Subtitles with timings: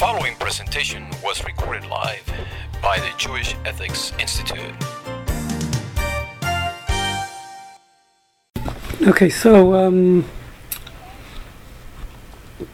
[0.00, 2.24] following presentation was recorded live
[2.82, 4.72] by the Jewish Ethics Institute.
[9.06, 10.24] Okay, so um,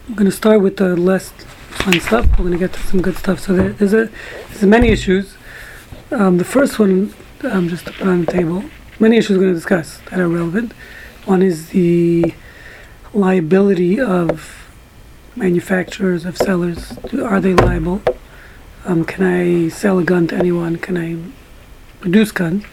[0.07, 2.29] I'm going to start with the less fun stuff.
[2.29, 3.41] We're going to get to some good stuff.
[3.41, 4.09] So there, there's a
[4.47, 5.35] there's many issues.
[6.11, 7.13] Um, the first one,
[7.43, 8.63] um, just to put on the table,
[9.01, 10.71] many issues we're going to discuss that are relevant.
[11.25, 12.33] One is the
[13.13, 14.66] liability of
[15.37, 16.89] manufacturers of sellers.
[17.09, 18.01] Do- Are they liable?
[18.85, 20.77] Um, can I sell a gun to anyone?
[20.77, 21.17] Can I
[22.01, 22.63] produce guns?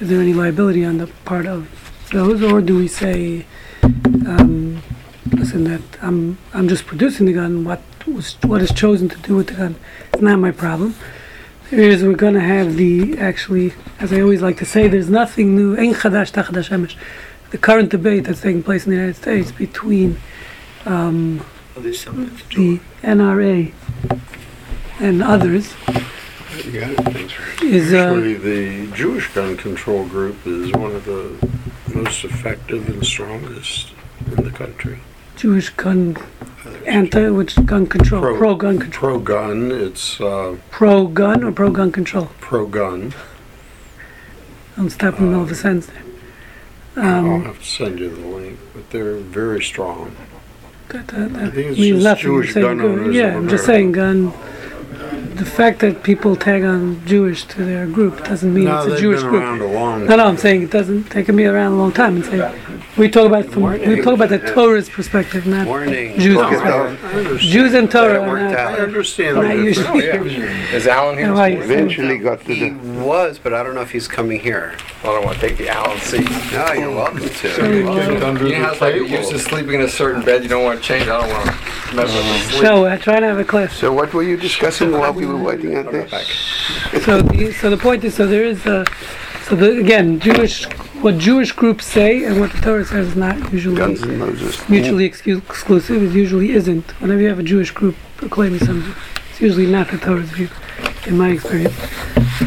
[0.00, 1.68] Is there any liability on the part of
[2.12, 3.44] those, or do we say,
[3.82, 4.82] um,
[5.32, 7.64] listen, that I'm I'm just producing the gun.
[7.64, 9.76] What was what is chosen to do with the gun
[10.14, 10.94] is not my problem.
[11.70, 15.54] Is we're going to have the actually, as I always like to say, there's nothing
[15.54, 15.76] new.
[15.76, 16.96] Ein chadash tachadash.
[17.50, 20.18] The current debate that's taking place in the United States between
[20.86, 21.44] um,
[21.82, 23.72] the NRA
[25.00, 25.74] and others
[26.64, 30.92] You got it, thanks for is uh, Actually, the Jewish gun control group is one
[30.94, 31.36] of the
[31.94, 33.92] most effective and strongest
[34.26, 34.98] in the country.
[35.36, 36.16] Jewish gun
[36.86, 41.70] anti, which gun control, Pro- pro gun control, Pro-gun, it's uh, pro gun or pro
[41.70, 42.30] gun control.
[42.40, 43.14] pro-gun.
[44.76, 46.02] Don't stop in the middle of a sentence there.
[46.96, 50.16] I'll Um, have to send you the link, but they're very strong.
[50.88, 52.22] That, that, I that think it's means just nothing.
[52.22, 54.32] Jewish gun gun- yeah, I'm just saying gun.
[55.36, 59.00] The fact that people tag on Jewish to their group doesn't mean No, it's a
[59.00, 59.42] Jewish been group.
[59.42, 61.10] around a long No, no, I'm saying it doesn't.
[61.10, 62.38] They can be around a long time and say
[62.96, 66.18] we talk about from we talk about the Torah's perspective, not Morning.
[66.18, 67.04] Jews' Look perspective.
[67.04, 67.40] I understand.
[67.52, 68.54] Jews and Torah It worked not.
[68.58, 70.00] I understand not the usually.
[70.02, 70.72] difference.
[70.72, 71.26] Is Alan here?
[71.28, 71.58] Yeah, right.
[71.58, 73.00] Eventually got to He the.
[73.04, 74.76] was, but I don't know if he's coming here.
[75.02, 76.28] I don't want to take the Alan seat.
[76.52, 77.28] No, you're welcome to.
[77.28, 78.22] Sorry, You're welcome.
[78.24, 80.42] Under You know how the it's like you're used to sleeping in a certain bed,
[80.42, 81.04] you don't want to change.
[81.08, 82.62] I don't want to mess up the sleep.
[82.62, 83.72] So uh, try to have a class.
[83.76, 86.10] So what were you discussing while we were waiting at this?
[87.04, 88.84] So the so the point is so there is a
[89.46, 90.66] so the again Jewish
[91.00, 94.68] what Jewish groups say and what the Torah says is not usually Guns and Moses.
[94.68, 96.02] mutually exclusive.
[96.02, 96.90] It usually isn't.
[97.00, 98.94] Whenever you have a Jewish group proclaiming something,
[99.30, 100.48] it's usually not the Torah's view,
[101.06, 101.74] in my experience.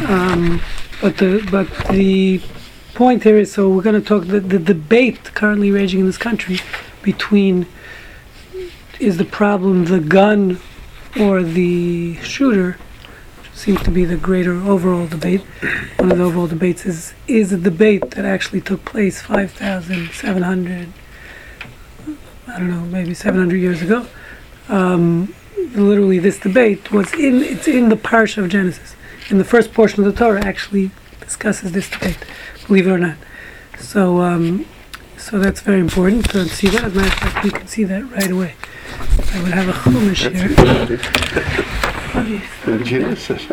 [0.06, 0.60] Um,
[1.00, 2.40] but the but the
[2.94, 6.18] point here is so we're going to talk the, the debate currently raging in this
[6.18, 6.58] country
[7.02, 7.66] between
[9.00, 10.60] is the problem the gun
[11.18, 12.76] or the shooter
[13.62, 15.42] seems to be the greater overall debate.
[15.96, 20.92] One of the overall debates is is a debate that actually took place 5,700
[22.48, 24.06] I don't know, maybe 700 years ago.
[24.68, 28.96] Um, literally, this debate was in it's in the Parsha of Genesis.
[29.30, 30.90] In the first portion of the Torah, actually
[31.20, 32.18] discusses this debate.
[32.66, 33.16] Believe it or not.
[33.78, 34.66] So, um,
[35.16, 36.82] so that's very important to see that.
[36.82, 38.54] As a matter of fact, we can see that right away.
[39.32, 41.88] I would have a chumash here.
[42.14, 43.42] In Genesis.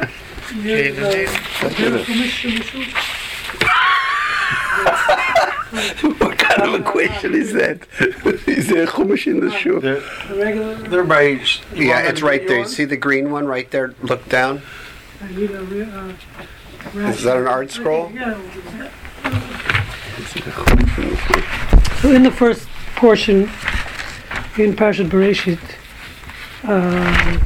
[6.17, 7.87] what kind of a question is that?
[8.47, 9.79] is there a chumash in the shoe?
[9.79, 10.01] They're,
[10.35, 10.75] regular.
[10.75, 11.39] they're by, you
[11.73, 12.57] Yeah, it's right there.
[12.57, 13.93] you You see the green one right there?
[14.01, 14.61] Look down.
[15.21, 16.13] I need a re- uh,
[17.09, 18.13] Is that an ArtScroll?
[18.13, 18.37] Yeah.
[18.37, 18.91] we'll do that.
[22.01, 23.43] So in the first portion,
[24.57, 25.59] in Parshat Bereshit,
[26.63, 27.45] um,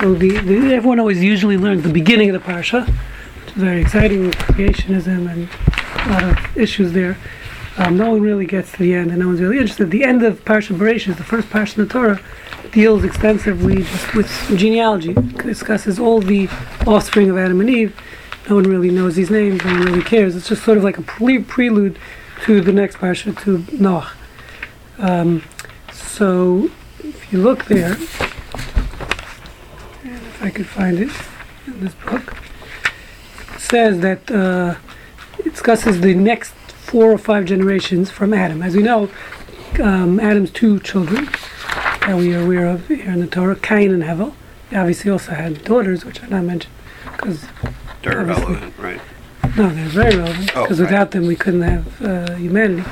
[0.00, 3.80] so the, the everyone always usually learns the beginning of the parsha, which is very
[3.80, 5.48] exciting, with creationism and
[6.06, 7.16] a lot of issues there.
[7.76, 9.90] Um, no one really gets to the end, and no one's really interested.
[9.90, 12.20] The end of Parshat Bereshit, the first parsha in the Torah,
[12.70, 16.48] deals extensively just with genealogy, discusses all the
[16.86, 17.96] offspring of Adam and Eve.
[18.48, 19.64] No one really knows these names.
[19.64, 20.36] No one really cares.
[20.36, 21.98] It's just sort of like a pre- prelude
[22.44, 24.12] to the next parsha, to Noach.
[24.98, 25.42] Um,
[25.92, 27.96] so, if you look there,
[30.44, 31.10] I could find it
[31.66, 32.36] in this book,
[33.56, 34.74] says that uh,
[35.38, 38.62] it discusses the next four or five generations from Adam.
[38.62, 39.08] As we know,
[39.82, 41.24] um, Adam's two children
[42.02, 44.34] that we are aware of here in the Torah, Cain and Hevel.
[44.68, 46.74] They obviously also had daughters, which are not mentioned
[47.04, 47.46] because
[48.02, 49.00] They're relevant, right?
[49.56, 50.86] no, they're very relevant Oh, because right.
[50.90, 52.86] without them we couldn't have uh, humanity.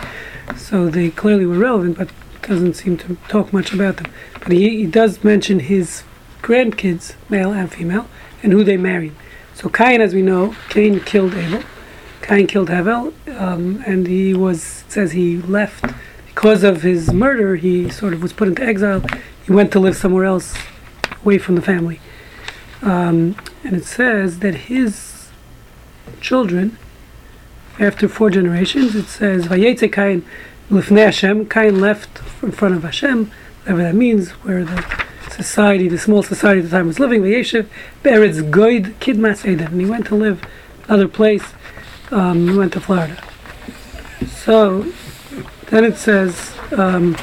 [0.57, 2.09] So they clearly were relevant, but
[2.41, 4.11] doesn't seem to talk much about them.
[4.41, 6.03] But he, he does mention his
[6.43, 8.09] grandkids, male and female,
[8.43, 9.15] and who they married.
[9.55, 11.63] So Cain, as we know, Cain killed Abel.
[12.23, 15.85] Cain killed Havel, um, and he was says he left
[16.27, 17.57] because of his murder.
[17.57, 19.05] He sort of was put into exile.
[19.45, 20.57] He went to live somewhere else,
[21.23, 22.01] away from the family.
[22.81, 25.29] Um, and it says that his
[26.21, 26.79] children,
[27.79, 30.25] after four generations, it says Vayetze Cain
[30.71, 31.49] lifnei Hashem.
[31.49, 33.31] Cain left in front of Hashem,
[33.63, 35.02] whatever that means, where the
[35.33, 37.23] society, the small society at the time was living.
[37.23, 37.67] Vayeshev
[38.03, 40.45] Beretz Goid Kidmas Eden, and he went to live
[40.89, 41.45] another place.
[42.11, 43.23] Um, he went to Florida.
[44.29, 44.87] So
[45.67, 47.17] then it says um,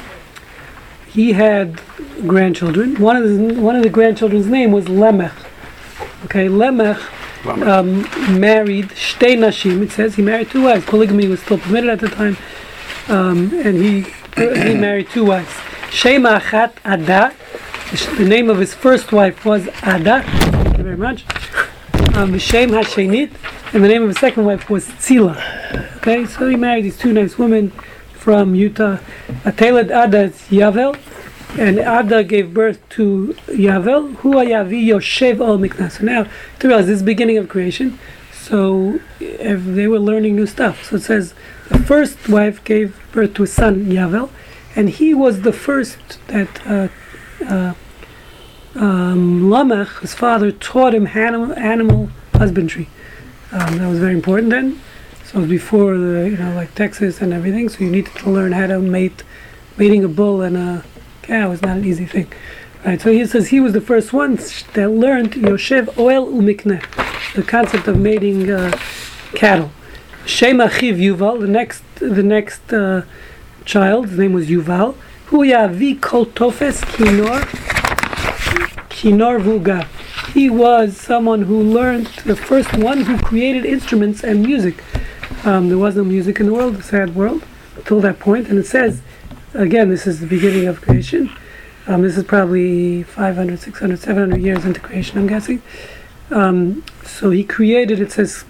[1.06, 1.80] he had
[2.26, 2.96] grandchildren.
[3.00, 5.32] One of the, one of the grandchildren's name was Lemech.
[6.24, 7.00] Okay, Lemech
[7.46, 8.02] um,
[8.38, 9.82] married Shtei Nashim.
[9.82, 10.84] It says he married two wives.
[10.84, 12.36] Polygamy was still permitted at the time,
[13.08, 14.06] um, and he
[14.36, 15.52] he married two wives.
[15.90, 17.34] Shema Achat Ada.
[17.90, 20.22] The name of his first wife was Ada.
[20.22, 21.24] Thank you very much.
[22.14, 23.32] Um, Hashenit,
[23.74, 25.96] and the name of his second wife was Tzila.
[25.96, 27.70] Okay, so he married these two nice women
[28.12, 28.98] from Utah.
[29.42, 30.96] Ateled Ada is Yavel,
[31.58, 35.98] and Ada gave birth to Yavel, who Yavi Yoshev Ol Miknas.
[35.98, 36.28] So now,
[36.60, 37.98] to realize this is the beginning of creation.
[38.32, 40.84] So if they were learning new stuff.
[40.84, 41.34] So it says
[41.68, 44.30] the first wife gave birth to a son, Yavel,
[44.76, 46.86] and he was the first that uh,
[47.46, 47.74] uh,
[48.74, 52.88] um, Lamech, his father, taught him animal, animal husbandry.
[53.52, 54.80] Um, that was very important then.
[55.24, 57.68] So it was before the, you know, like Texas and everything.
[57.68, 59.22] So you needed to learn how to mate,
[59.76, 60.84] mating a bull and a
[61.22, 62.32] cow is not an easy thing.
[62.84, 67.42] Right, so he says he was the first one that learned Yoshev Oel Umikneh, the
[67.42, 68.70] concept of mating uh,
[69.34, 69.70] cattle.
[70.24, 73.02] Shem Achiv Yuval, the next, the next uh,
[73.66, 74.96] child, his name was Yuval.
[75.30, 77.42] Hu Yavi Kol Tofes Kinor,
[78.88, 79.86] Kinor Vuga.
[80.32, 84.82] He was someone who learned, the first one who created instruments and music.
[85.44, 87.44] Um, there was no music in the world, a sad world,
[87.76, 88.48] until that point.
[88.48, 89.02] And it says,
[89.54, 91.30] again, this is the beginning of creation.
[91.86, 95.62] Um, this is probably 500, 600, 700 years into creation, I'm guessing.
[96.32, 98.44] Um, so he created, it says,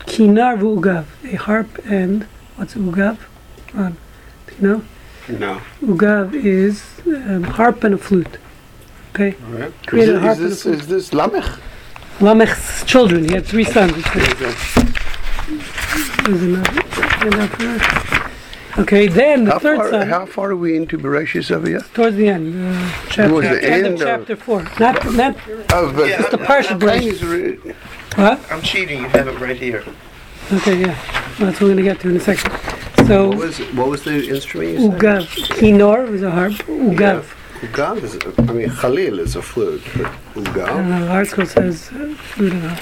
[0.00, 2.24] Kinar Ugav, a harp and,
[2.56, 3.18] what's Ugav?
[3.72, 3.94] Do
[4.58, 4.84] you know?
[5.28, 5.60] No.
[5.82, 8.38] Ugav is um, harp and a flute.
[9.14, 9.34] Okay?
[9.46, 9.68] All right.
[9.68, 10.78] Is, Created it- harp is and a this flute.
[10.80, 11.58] is this Lamech?
[12.20, 13.92] Lamech's children, he had three sons.
[13.96, 14.56] it says.
[16.24, 18.30] There's another handout for that.
[18.76, 21.80] Okay, then the How third far, son, how far are we into Bereshit over here?
[21.94, 24.62] towards the end, uh, chapter, Towards the end, end of of- chapter four.
[24.80, 25.36] Not, not,
[25.68, 27.04] but Yeah, the parsha break.
[27.04, 27.58] is re-
[28.16, 28.40] What?
[28.50, 29.02] I'm cheating.
[29.02, 29.84] You have it right here.
[30.52, 30.96] Okay, yeah.
[31.38, 32.52] That's what we're gonna get to in a second.
[33.04, 35.00] What So, was what was the instrument you said?
[35.00, 35.22] Ugav,
[35.58, 37.24] Kinor was a harp, Ugav.
[37.60, 38.18] Ugav is.
[38.48, 40.88] I mean, Khalil is a flute, I don't Ugav.
[40.88, 42.80] know, ArtScroll says uh, flute and harp.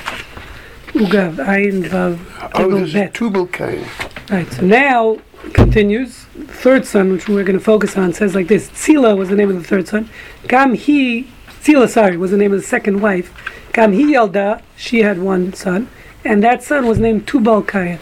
[0.92, 2.18] Ugav, Ayin, Vav,
[2.54, 3.84] oh, this is Tubal Cain.
[4.30, 5.18] Right, so now
[5.54, 6.26] continues.
[6.64, 9.50] Third son, which we're going to focus on, says like this: Tzila was the name
[9.50, 10.08] of the third son.
[10.46, 11.28] Gam he,
[11.62, 13.32] Tzila, sorry, was the name of the second wife.
[13.72, 15.88] Gam he Yelda, she had one son,
[16.24, 17.98] and that son was named Tubal Cain.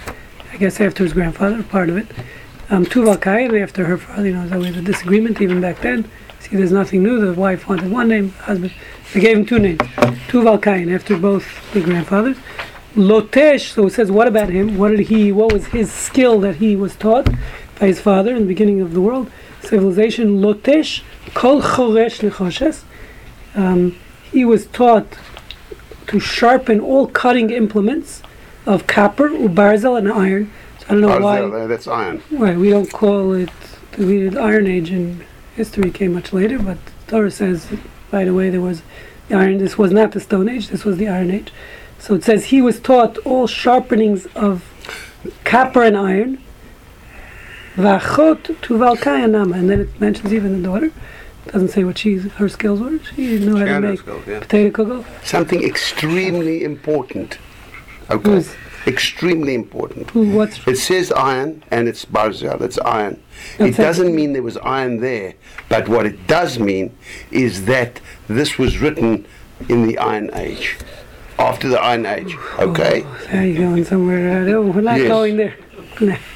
[0.52, 2.06] I guess after his grandfather, part of it.
[2.70, 4.26] Um, Cain, after her father.
[4.26, 6.08] You know, there's always a disagreement even back then.
[6.40, 7.20] See, there's nothing new.
[7.20, 8.72] The wife wanted one name, husband.
[9.12, 9.80] They gave him two names.
[10.28, 12.36] Tubal Cain, after both the grandfathers.
[12.94, 14.76] Lotesh, so it says, what about him?
[14.76, 17.28] What did he, what was his skill that he was taught
[17.78, 19.30] by his father in the beginning of the world?
[19.62, 21.02] Civilization, Lotesh,
[21.34, 22.82] Kol Choresh Nechoshes.
[23.54, 23.96] Um,
[24.32, 25.06] he was taught
[26.08, 28.22] to sharpen all cutting implements
[28.66, 30.52] of copper, ubarzel, and iron.
[30.80, 32.22] So I don't know Oh, why, that's iron.
[32.30, 33.50] why we don't call it
[33.92, 35.24] the Iron Age in
[35.56, 37.66] history came much later, but Torah says,
[38.10, 38.82] by the way, there was
[39.28, 41.52] the Iron, this was not the Stone Age, this was the Iron Age.
[41.98, 44.64] So it says he was taught all sharpenings of
[45.44, 46.42] copper and iron.
[47.76, 50.92] Vachot tuval kayanama, and then it mentions even the daughter.
[51.46, 52.98] Doesn't say what she's her skills were.
[53.14, 54.40] She knew how to make skills, yeah.
[54.40, 55.04] potato kugel.
[55.24, 57.38] Something extremely important.
[58.10, 58.30] Okay.
[58.30, 58.54] Who's-
[58.86, 60.08] Extremely important.
[60.10, 60.30] Who?
[60.30, 63.20] What's It says iron and it's barzel, it's iron.
[63.58, 63.82] That's it it.
[63.82, 65.34] doesn't mean there was iron there,
[65.68, 66.96] but what it does mean
[67.30, 69.26] is that this was written
[69.68, 70.78] in the Iron Age,
[71.38, 72.34] after the Iron Age.
[72.58, 73.04] Okay?
[73.34, 74.40] Are you going somewhere?
[74.40, 75.08] Uh, no, we're not Yes.
[75.08, 75.54] going there.
[76.00, 76.16] Nah.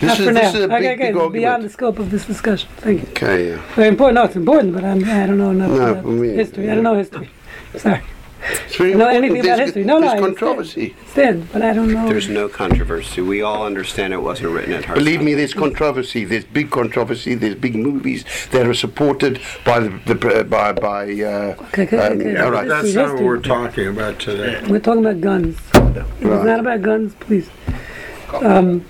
[0.00, 0.48] This not is- for this now.
[0.48, 2.70] is a okay, big, okay, big it's beyond the scope of this discussion.
[2.78, 3.08] Thank you.
[3.10, 3.60] Okay, yeah.
[3.76, 4.14] Very important.
[4.14, 6.70] No, it's important, but I'm, I don't know enough No, about I mean, history.
[6.70, 7.28] I don't know history.
[7.76, 8.00] Sorry.
[8.42, 9.24] It's very I know important.
[9.24, 9.84] anything about history.
[9.84, 10.36] No, no, there's I understand.
[10.38, 10.96] controversy.
[11.08, 12.08] Stand, but I don't know.
[12.08, 13.20] There's no controversy.
[13.20, 14.98] We all understand it wasn't written at heart.
[14.98, 16.24] Believe me, there's controversy.
[16.24, 17.34] There's big controversy.
[17.34, 21.04] There's big movies that are supported by the, the by by.
[21.12, 22.36] Uh, Okay, okay, um, okay.
[22.36, 22.66] all right.
[22.68, 24.62] That's not what we're talking about today.
[24.68, 25.58] We're talking about guns.
[25.74, 26.44] If It's Right.
[26.46, 27.50] not about guns, please.
[28.42, 28.84] Um,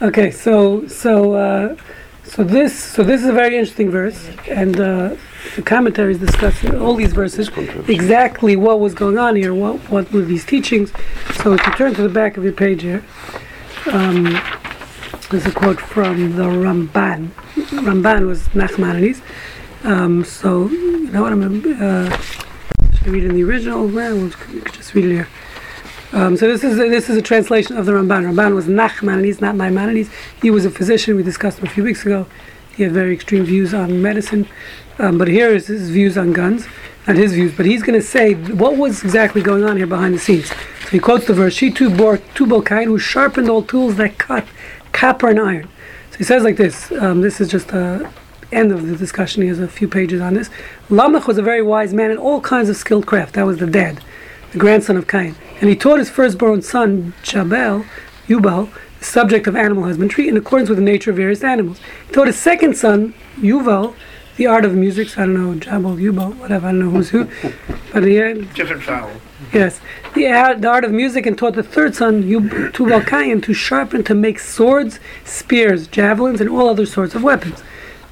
[0.00, 1.76] okay, so so uh,
[2.24, 5.16] so this so this is a very interesting verse, and uh,
[5.56, 7.48] the commentaries discuss all these verses
[7.88, 10.92] exactly what was going on here, what what were these teachings.
[11.42, 13.04] So if you turn to the back of your page here,
[13.92, 14.40] um,
[15.30, 17.28] there's a quote from the Ramban.
[17.54, 19.20] Ramban was Nachmanides.
[19.84, 22.16] Um, so, you know what, I'm going to uh,
[23.04, 23.86] I read in the original?
[23.86, 24.30] Well, we'll
[24.72, 25.28] just read it here.
[26.12, 28.32] Um, so this is a, this is a translation of the Ramban.
[28.32, 30.08] Ramban was Nachmanides, not Maimonides.
[30.40, 31.16] He was a physician.
[31.16, 32.26] We discussed him a few weeks ago.
[32.74, 34.48] He had very extreme views on medicine,
[34.98, 36.66] um, but here is his views on guns,
[37.06, 37.52] not his views.
[37.56, 40.48] But he's going to say what was exactly going on here behind the scenes.
[40.48, 44.18] So he quotes the verse: "She too bore Tubal Cain, who sharpened all tools that
[44.18, 44.46] cut
[44.92, 45.68] copper and iron."
[46.10, 46.92] So he says like this.
[46.92, 48.10] Um, this is just a
[48.52, 49.42] end of the discussion.
[49.42, 50.48] He has a few pages on this.
[50.88, 53.34] Lamech was a very wise man in all kinds of skilled craft.
[53.34, 54.00] That was the dad,
[54.52, 55.34] the grandson of Cain.
[55.60, 57.84] And he taught his firstborn son, Jabal,
[58.28, 61.80] Yubal, the subject of animal husbandry in accordance with the nature of various animals.
[62.06, 63.94] He taught his second son, Yuval,
[64.36, 65.08] the art of music.
[65.08, 67.28] So I don't know, Jabal, Yubal, whatever, I don't know who's who.
[67.92, 69.10] But he had, uh, Different fowl.
[69.52, 69.80] Yes,
[70.14, 73.54] the art, the art of music, and taught the third son, Yub- Tubal Cain, to
[73.54, 77.62] sharpen, to make swords, spears, javelins, and all other sorts of weapons.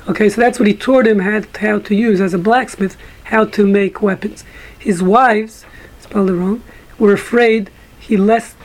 [0.08, 3.44] Okay, so that's what he taught him how, how to use as a blacksmith, how
[3.44, 4.44] to make weapons.
[4.78, 5.64] His wives,
[6.00, 6.62] spelled it wrong,
[6.98, 8.56] were afraid he lest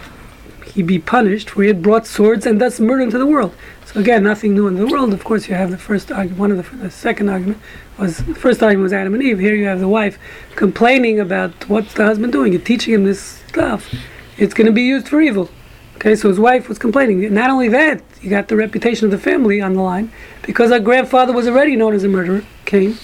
[0.66, 3.54] he be punished, for he had brought swords and thus murder into the world.
[3.94, 5.14] So again, nothing new in the world.
[5.14, 6.40] Of course, you have the first argument.
[6.40, 7.60] One of the, the second argument
[7.98, 9.40] was the first argument was Adam and Eve.
[9.40, 10.20] Here you have the wife
[10.56, 12.52] complaining about what's the husband doing.
[12.52, 13.90] You're teaching him this stuff.
[14.38, 15.50] It's going to be used for evil.
[15.96, 17.34] Okay, so his wife was complaining.
[17.34, 20.12] Not only that, you got the reputation of the family on the line
[20.44, 22.98] because our grandfather was already known as a murderer, Cain.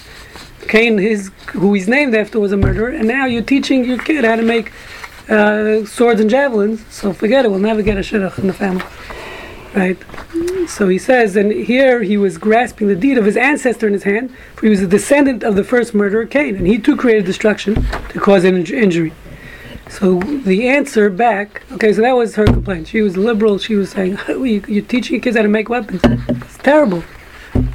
[0.67, 4.25] Cain, his who he's named after, was a murderer, and now you're teaching your kid
[4.25, 4.71] how to make
[5.29, 6.85] uh, swords and javelins.
[6.89, 7.51] So forget it.
[7.51, 8.83] We'll never get a shidduch in the family,
[9.75, 9.97] right?
[10.67, 14.03] So he says, and here he was grasping the deed of his ancestor in his
[14.03, 17.25] hand, for he was a descendant of the first murderer, Cain, and he too created
[17.25, 17.75] destruction
[18.09, 19.13] to cause an inj- injury.
[19.89, 22.87] So the answer back, okay, so that was her complaint.
[22.87, 23.59] She was liberal.
[23.59, 26.01] She was saying, you, "You're teaching kids how to make weapons.
[26.03, 27.03] It's terrible."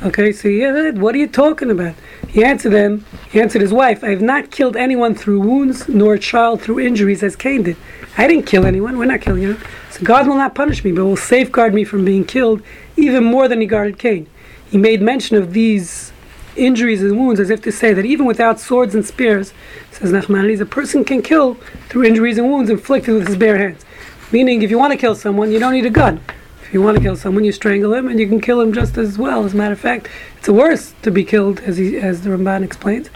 [0.03, 1.95] Okay, so yeah, what are you talking about?
[2.27, 3.05] He answered them.
[3.31, 6.81] He answered his wife, "I have not killed anyone through wounds, nor a child through
[6.81, 7.77] injuries, as Cain did.
[8.17, 8.99] I didn't kill anyone.
[8.99, 9.63] We're not killing anyone.
[10.03, 12.63] God will not punish me, but will safeguard me from being killed,
[12.97, 14.27] even more than He guarded Cain."
[14.71, 16.13] He made mention of these
[16.57, 19.53] injuries and wounds as if to say that even without swords and spears,
[19.93, 21.55] says Nachmanides, a person can kill
[21.89, 23.85] through injuries and wounds inflicted with his bare hands.
[24.31, 26.21] Meaning, if you want to kill someone, you don't need a gun.
[26.63, 28.99] If you want to kill someone, you strangle him, and you can kill him just
[28.99, 29.45] as well.
[29.45, 32.63] As a matter of fact, it's worse to be killed, as he, as the Ramban
[32.63, 33.09] explains.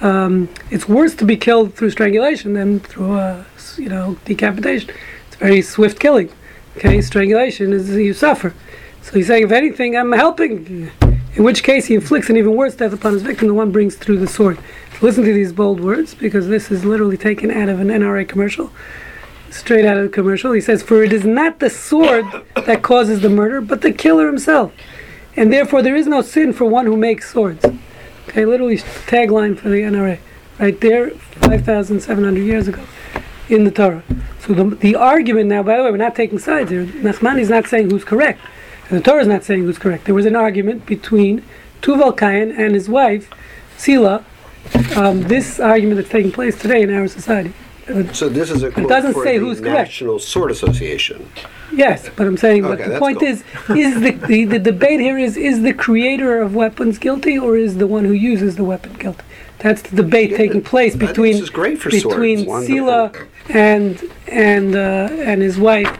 [0.00, 3.44] Um, it's worse to be killed through strangulation than through, uh,
[3.76, 4.94] you know, decapitation.
[5.42, 6.30] Very swift killing.
[6.76, 8.54] Okay, strangulation is you suffer.
[9.02, 10.88] So he's saying, if anything, I'm helping.
[11.34, 13.96] In which case, he inflicts an even worse death upon his victim, the one brings
[13.96, 14.60] through the sword.
[15.00, 18.70] Listen to these bold words, because this is literally taken out of an NRA commercial
[19.50, 20.52] straight out of the commercial.
[20.52, 24.26] He says, For it is not the sword that causes the murder, but the killer
[24.26, 24.72] himself.
[25.34, 27.64] And therefore there is no sin for one who makes swords.
[28.28, 30.20] Okay, literally tagline for the NRA.
[30.60, 32.84] Right there, 5,700 years ago
[33.52, 34.02] in the Torah.
[34.40, 36.86] So the, the argument now, by the way, we're not taking sides here.
[36.86, 38.40] Nachmani is not saying who's correct.
[38.88, 40.06] And the Torah is not saying who's correct.
[40.06, 41.44] There was an argument between
[41.82, 43.30] Tuval Cain and his wife,
[43.76, 44.24] Sila.
[44.96, 47.52] Um, this argument that's taking place today in our society.
[48.12, 49.88] So this is a quote doesn't for say who's correct.
[49.88, 51.28] National Sword Association.
[51.72, 53.28] Yes, but I'm saying, okay, but the point cool.
[53.28, 57.56] is, is the, the the debate here is is the creator of weapons guilty or
[57.56, 59.24] is the one who uses the weapon guilty?
[59.62, 62.66] That's the debate taking place between this is great for between swords.
[62.66, 63.12] Sila
[63.48, 65.98] and and uh, and his wife.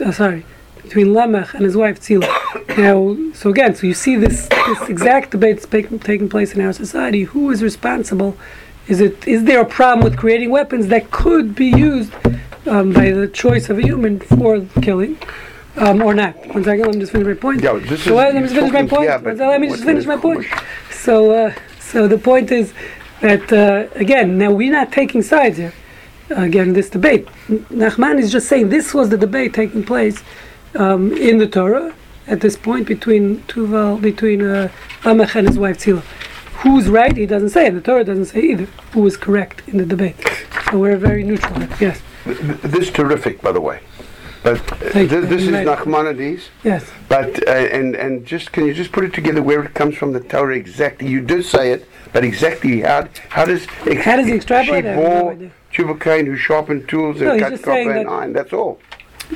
[0.00, 0.44] Uh, sorry,
[0.82, 2.26] between Lamech and his wife Sila.
[2.78, 6.72] Now, so again, so you see this this exact debate taking taking place in our
[6.72, 7.24] society.
[7.24, 8.36] Who is responsible?
[8.86, 12.12] Is it is there a problem with creating weapons that could be used
[12.66, 15.18] um, by the choice of a human for killing,
[15.76, 16.34] um, or not?
[16.54, 17.62] One second, let me just finish my point.
[17.62, 19.04] Yeah, this So is- let me just finish my point.
[19.10, 20.46] yeah, but let me just finish my point.
[20.90, 21.54] So, uh,
[21.90, 22.72] so the point is
[23.20, 25.72] that uh, again, now we're not taking sides here.
[26.30, 27.26] Again, this debate.
[27.48, 30.22] Nachman is just saying this was the debate taking place
[30.74, 31.94] um, in the Torah
[32.26, 34.70] at this point between Tuval, between uh,
[35.04, 36.02] and his wife Tzila.
[36.62, 37.16] Who's right?
[37.16, 37.70] He doesn't say.
[37.70, 38.64] The Torah doesn't say either.
[38.92, 40.16] Who is correct in the debate?
[40.70, 41.60] So we're very neutral.
[41.80, 43.80] Yes, This is terrific, by the way.
[44.42, 45.50] But uh, th- this is.
[45.50, 46.48] Nachmanides.
[46.64, 46.90] yes.
[47.08, 50.12] But uh, and and just can you just put it together where it comes from
[50.12, 51.08] the Torah exactly?
[51.08, 54.84] You did say it, but exactly how how does How does he extrapolate?
[54.84, 55.50] She no bore idea.
[56.26, 58.32] Who sharpened tools No, and cut copper and iron.
[58.32, 58.80] That's all.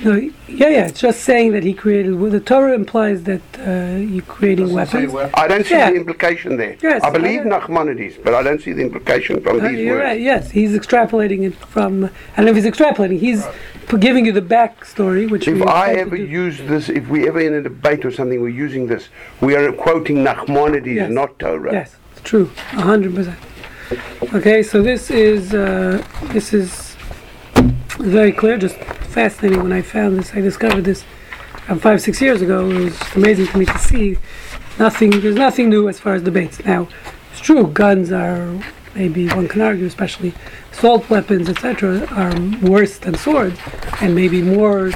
[0.04, 0.87] No, yeah, yeah.
[0.87, 2.14] It's just saying that he created.
[2.14, 5.14] Well, the Torah implies that uh, you're creating weapons.
[5.34, 5.90] I don't see Yeah.
[5.90, 6.76] the implication there.
[6.82, 9.96] Yes, I believe I- Nachmanides, but I don't see the implication from Uh, these you're
[9.96, 10.04] words.
[10.06, 10.20] right.
[10.20, 12.04] Yes, he's extrapolating it from.
[12.04, 13.18] I don't know if he's extrapolating.
[13.18, 13.44] He's
[13.88, 15.46] p- giving you the backstory, which.
[15.46, 18.87] If I ever use this, if we ever in a debate or something, we're using
[18.87, 19.11] this,
[19.42, 21.11] we are quoting Nachmanides, Yes.
[21.11, 21.70] not Torah.
[21.72, 23.38] Yes, it's true, a hundred percent.
[24.32, 26.91] Okay, so this is uh, this is
[28.02, 29.62] very clear, just fascinating.
[29.62, 31.04] When I found this, I discovered this
[31.68, 32.68] um, five six years ago.
[32.71, 34.18] It was just amazing to me to see.
[34.78, 36.64] Nothing, there's nothing new as far as debates.
[36.64, 36.88] Now,
[37.30, 38.59] it's true, guns are
[38.94, 40.35] maybe one can argue, especially
[40.73, 43.59] assault weapons, etc., are worse than swords,
[44.00, 44.90] and maybe more.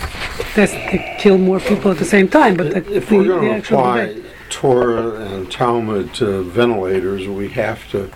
[0.54, 0.72] That's
[1.20, 2.56] kill more people at the same time.
[2.56, 4.24] But the, If the, we're going to apply debate.
[4.48, 8.10] Torah and Talmud to ventilators, we have to,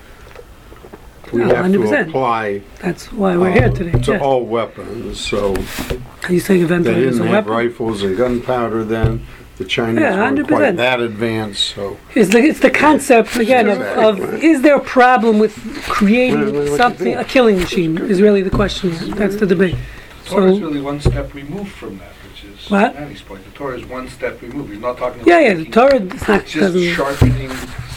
[1.32, 1.88] we No, have 100%.
[1.90, 3.92] to apply That's why we're here today.
[3.98, 4.22] to yes.
[4.22, 5.54] all weapons, so
[6.24, 7.66] Are you saying a they ventilator is a didn't have weapon?
[7.66, 9.26] rifles and gunpowder then.
[9.58, 10.48] The Chinese Yeah, weren't 100%.
[10.48, 11.98] quite that advanced, so.
[12.14, 15.84] It's the, it's the concept again of, of is there a problem with What- what-
[15.84, 17.20] creating what do you something think?
[17.20, 18.90] a killing machine is really the question.
[18.92, 19.14] here.
[19.14, 19.76] That's the debate.
[20.24, 22.94] Torah is So really one step removed from that, which is What?
[22.94, 23.44] Manny's point.
[23.44, 24.70] The Torah is one step removed.
[24.72, 25.22] He's not talking.
[25.26, 26.96] yeah, about yeah, the making- Torah it's not It's doesn't.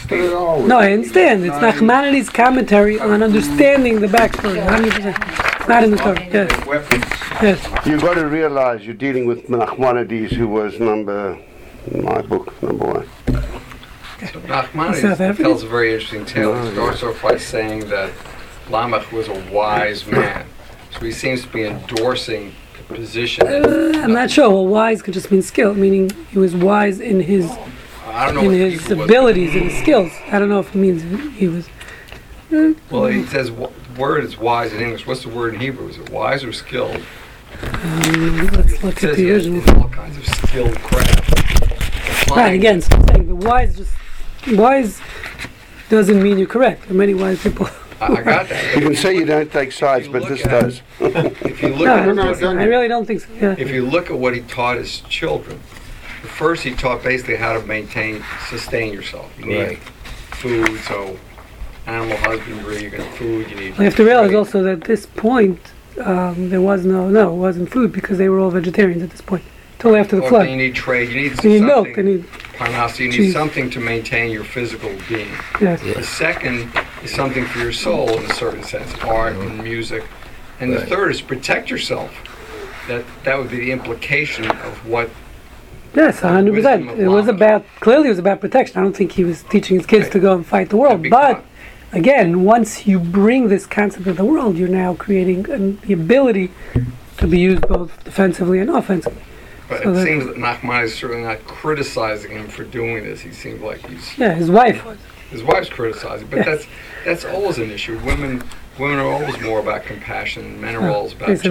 [0.08, 0.66] Just sharpening steel.
[0.66, 1.44] No, I understand.
[1.44, 4.56] It's Nachmanides' commentary on understanding the backstory.
[4.64, 4.92] 100.
[4.92, 6.20] percent not in the Torah.
[6.30, 7.04] Yes, Weapons.
[7.42, 7.86] yes.
[7.86, 11.38] You've got to realize you're dealing with Nachmanides, who was number,
[11.90, 13.08] in my book, number one.
[13.28, 15.42] So Nachmanides Africa?
[15.42, 16.54] tells a very interesting tale.
[16.64, 18.12] He starts off by saying that
[18.68, 20.46] Lamech was a wise man.
[20.92, 23.46] So he seems to be endorsing the position.
[23.46, 24.48] Uh, I'm not sure.
[24.50, 27.50] Well, wise could just mean skill, meaning he was wise in his
[28.14, 30.12] I don't know in what his was- abilities and his skills.
[30.30, 31.02] I don't know if it means
[31.36, 31.68] he was.
[32.90, 35.06] Well, he says w- word is wise in English.
[35.06, 35.88] What's the word in Hebrew?
[35.88, 37.02] Is it wise or skilled?
[37.62, 39.82] Um, let's look at says the he has original.
[39.82, 42.30] all kinds of skilled craft.
[42.30, 43.92] Right, again, so I'm saying the wise just
[44.52, 45.00] wise
[45.88, 46.82] doesn't mean you're correct.
[46.82, 47.68] There are many wise people.
[48.00, 48.74] I, I got that.
[48.76, 50.82] You can say you don't take sides, but this does.
[51.00, 52.50] If you look No, at don't think so.
[52.50, 53.28] I really don't think so.
[53.40, 53.54] Yeah.
[53.58, 55.60] if you look at what he taught his children,
[56.26, 59.30] first he taught basically how to maintain, sustain yourself.
[59.38, 59.78] You need Right.
[60.32, 61.16] food, so
[61.86, 63.66] animal husbandry, you're gonna food, you need.
[63.78, 64.36] You have to realize trade.
[64.38, 65.58] also that at this point
[66.04, 69.20] um, there was no no it wasn't food because they were all vegetarians at this
[69.20, 70.48] point until after the Well, flood.
[70.50, 71.86] You need trade, you need They need milk.
[71.86, 72.24] They something, need
[72.58, 73.32] Parnas, you need cheese.
[73.32, 75.28] something to maintain your physical being.
[75.60, 75.80] yes.
[75.82, 76.68] The second
[77.04, 80.04] is something for your soul in a certain sense, art and music.
[80.60, 80.88] And the Right.
[80.88, 82.10] third is protect yourself.
[82.88, 85.10] That that would be the implication of what
[85.94, 86.90] Yes, hundred percent.
[86.98, 88.78] It was about clearly it was about protection.
[88.78, 91.08] I don't think he was teaching his kids to go and fight the world.
[91.08, 91.44] But
[91.92, 96.50] again, once you bring this concept of the world, you're now creating um, the ability
[97.18, 99.22] to be used both defensively and offensively.
[99.68, 103.20] But So it seems that Nachman is certainly not criticizing him for doing this.
[103.20, 104.98] He seems like he's Yeah, his wife was.
[105.30, 106.46] his wife's criticizing, but Yes.
[106.46, 106.66] that's
[107.04, 107.98] that's always an issue.
[108.04, 108.42] Women
[108.78, 110.60] women are always more about compassion.
[110.60, 111.46] Men are always about justice.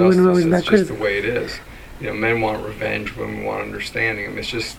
[0.58, 1.60] it's just the way it is.
[2.04, 4.26] You know, men want revenge, women want understanding.
[4.26, 4.76] I mean, it's just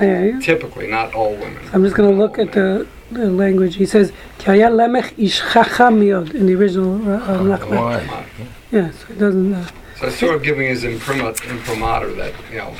[0.00, 0.40] Yeah, yeah.
[0.40, 1.62] typically not all women.
[1.72, 3.76] I'm just going to look at the, the language.
[3.76, 8.26] He says, "Ki haya lemech ish chacham miod," in the original uh, uh, Nachman.
[8.72, 9.54] Yeah, so it doesn't.
[9.54, 9.68] Uh,
[10.00, 12.74] So it's sort of giving his imprimat, imprimatur that you know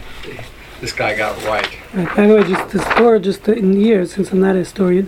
[0.81, 1.71] this guy got it right.
[1.95, 5.07] Right, By the way, just the story, just in years, since I'm not a historian,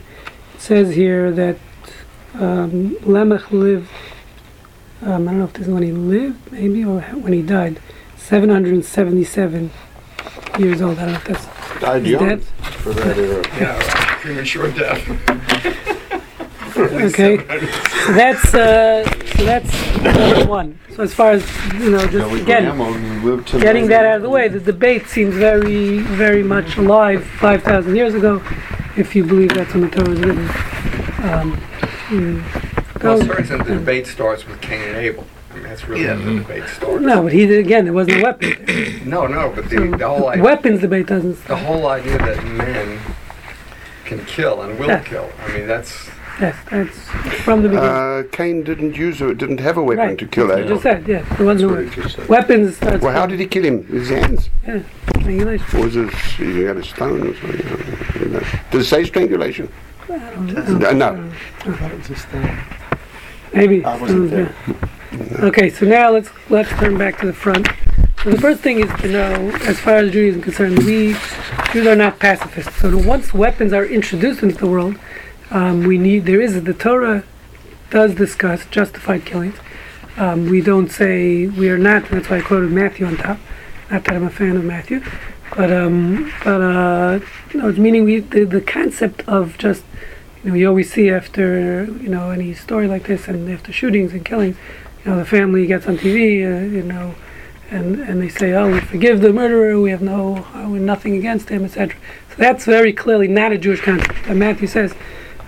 [0.54, 1.56] it says here that
[2.44, 3.90] um, Lamech lived,
[5.02, 7.80] um, I don't know if this is when he lived, maybe, or when he died,
[8.28, 9.70] 777
[10.58, 10.98] years old.
[10.98, 12.44] I don't know if that's Died his young death.
[12.82, 13.42] for that era.
[13.58, 14.20] Yeah, right.
[14.20, 15.84] premature death.
[16.78, 19.02] Okay, so that's, uh,
[19.36, 20.78] so that's number one.
[20.94, 24.06] So as far as, you know, just Billy again, Graham only lived to getting that
[24.06, 28.40] out of the way, the debate seems very, very much alive 5,000 years ago,
[28.96, 30.44] if you believe that's when the Torah was written.
[31.24, 31.56] Um,
[32.10, 35.26] mm, Well, go- in a the debate starts with Cain and Abel.
[35.64, 37.02] I that's really where the debate starts.
[37.04, 37.86] no, but he did again.
[37.86, 39.04] it wasn't a weapon.
[39.08, 41.42] No, no, but the, the whole idea, Weapons debate doesn't.
[41.46, 43.00] the whole idea that men
[44.04, 45.00] can kill and will Yeah.
[45.02, 45.30] kill.
[45.46, 46.96] I mean, that's Yes, that's
[47.42, 47.90] from the beginning.
[47.90, 50.18] Uh, Cain didn't use it, didn't have a weapon right.
[50.18, 50.74] to kill That's what I Abel.
[50.76, 51.08] just said.
[51.08, 52.02] Yeah, there wasn't a That's what he weapon.
[52.02, 52.28] just said.
[52.88, 53.02] Weapons.
[53.02, 53.78] Well, how from did he kill him?
[53.78, 54.50] With his hands?
[54.66, 54.82] Yeah,
[55.18, 55.78] strangulation.
[55.80, 57.66] Or was it, he had a stone or something?
[57.66, 58.42] I don't know.
[58.70, 59.68] Does it say strangulation?
[60.08, 60.92] No.
[60.92, 61.30] no.
[63.52, 63.84] Maybe.
[63.84, 64.54] I wasn't there.
[65.12, 67.66] Okay, so now let's let's turn back to the front.
[68.22, 71.16] So the first thing is to know, as far as Judaism is concerned, we
[71.72, 72.76] Jews are not pacifists.
[72.76, 74.96] So once weapons are introduced into the world,
[75.50, 77.24] um, we need there is the Torah
[77.88, 79.56] does discuss justified killings.
[80.18, 82.10] Um, we don't say we are not.
[82.10, 83.38] That's why I quoted Matthew on top.
[83.90, 85.02] Not that I'm a fan of Matthew,
[85.56, 87.20] but um, but uh,
[87.54, 89.84] you know, meaning we the, the concept of just
[90.44, 94.12] you know you always see after you know any story like this and after shootings
[94.12, 94.56] and killings,
[95.08, 97.14] you know the family gets on TV, uh, you know,
[97.70, 101.16] and and they say, oh, we forgive the murderer, we have no uh, we're nothing
[101.16, 101.96] against him, etc.
[102.28, 104.14] So that's very clearly not a Jewish concept.
[104.28, 104.94] And Matthew says.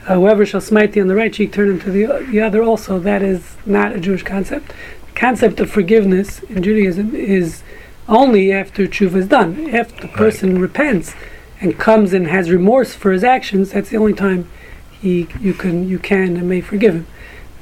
[0.08, 2.62] Uh, whoever shall smite thee on the right cheek, turn him to the, the other
[2.62, 2.98] also.
[2.98, 4.72] That is not a Jewish concept.
[5.06, 7.62] The concept of forgiveness in Judaism is
[8.08, 9.58] only after tshuva is done.
[9.68, 11.14] If the person repents
[11.60, 14.48] and comes and has remorse for his actions, that's the only time
[14.90, 17.06] he you can you can and may forgive him.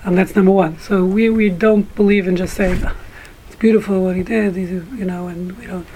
[0.05, 0.79] Um, that's number one.
[0.79, 2.95] So we, we don't believe in just saying "Ah,
[3.47, 5.87] it's beautiful what he did, he's, you know, and we don't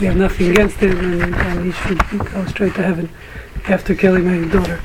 [0.00, 1.98] we have nothing against him and, and he should
[2.32, 3.08] go straight to heaven
[3.68, 4.80] after killing my daughter.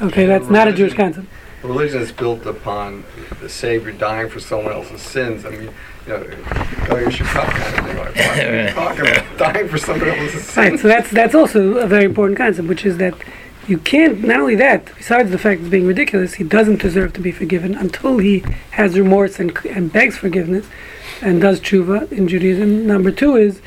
[0.00, 1.26] Okay, that's not a Jewish concept.
[1.62, 3.04] Religion is built upon
[3.40, 5.44] the Savior dying for someone else's sins.
[5.46, 6.20] I mean, you know,
[6.86, 7.96] go your Shabbat kind of thing.
[7.96, 9.38] Like, what are talking about?
[9.38, 10.82] Dying for someone else's Right, sins?
[10.82, 13.14] so that's that's also a very important concept, which is that
[13.66, 14.22] you can't.
[14.24, 17.74] Not only that, besides the fact of being ridiculous, he doesn't deserve to be forgiven
[17.74, 20.66] until he has remorse and and begs forgiveness,
[21.22, 22.86] and does tshuva in Judaism.
[22.86, 23.60] Number two is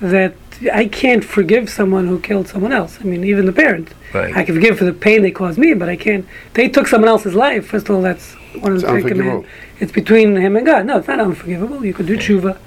[0.00, 0.34] that
[0.72, 2.98] I can't forgive someone who killed someone else.
[3.00, 3.92] I mean, even the parents.
[4.12, 4.36] Right.
[4.36, 6.26] I can forgive for the pain they caused me, but I can't.
[6.54, 7.66] They took someone else's life.
[7.66, 9.22] First of all, that's one of It's the Ten unforgivable.
[9.22, 9.50] Commandments.
[9.80, 10.86] It's between him and God.
[10.86, 11.84] No, it's not unforgivable.
[11.84, 12.58] You could do tshuva.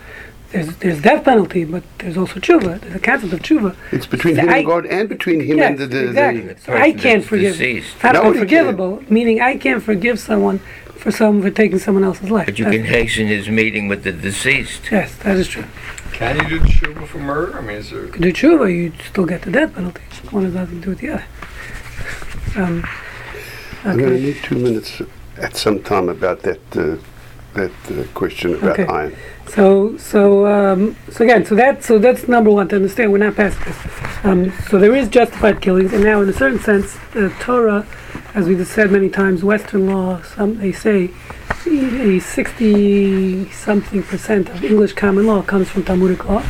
[0.51, 2.79] There's there's death penalty, but there's also tshuva.
[2.79, 3.75] There's a concept of tshuva.
[3.91, 6.41] It's between him I- and God and between him Yes, and the, the, exactly.
[6.53, 7.53] the So I can't that's forgive.
[7.53, 7.95] deceased.
[7.95, 12.29] It's not Nobody unforgivable, meaning I can't forgive someone for some for taking someone else's
[12.31, 12.45] life.
[12.45, 14.89] But you That- can hasten his meeting with the deceased.
[14.91, 15.65] Yes, that is true.
[16.13, 17.57] Can you do the Shabbat for murder?
[17.57, 18.05] I mean, is there...
[18.05, 20.01] You can do tshuva, you still get the death penalty.
[20.31, 21.25] One has nothing to do with the other.
[22.55, 22.88] Um,
[23.83, 25.01] I'm going to need two minutes
[25.38, 26.95] at some time about that uh,
[27.53, 28.86] that uh, question about Okay.
[28.86, 29.15] iron.
[29.47, 33.12] So, so, um, so again, so that, so that's number one to understand.
[33.12, 33.77] We're not past this.
[34.23, 37.88] Um, so there is justified killings, and now, in a certain sense, the Torah,
[38.36, 41.10] as we've said many times, Western law, some they say,
[41.65, 46.43] a sixty something percent of English common law comes from Talmudic law.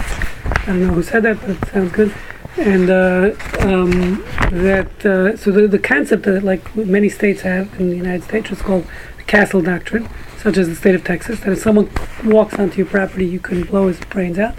[0.43, 2.13] I don't know who said that, but it sounds good.
[2.57, 7.89] And uh, um, that uh, so the the concept that like many states have in
[7.89, 8.85] the United States is called
[9.17, 10.09] the castle doctrine,
[10.47, 11.89] such as the state of Texas, that if someone
[12.23, 14.57] walks onto your property, you can blow his brains out,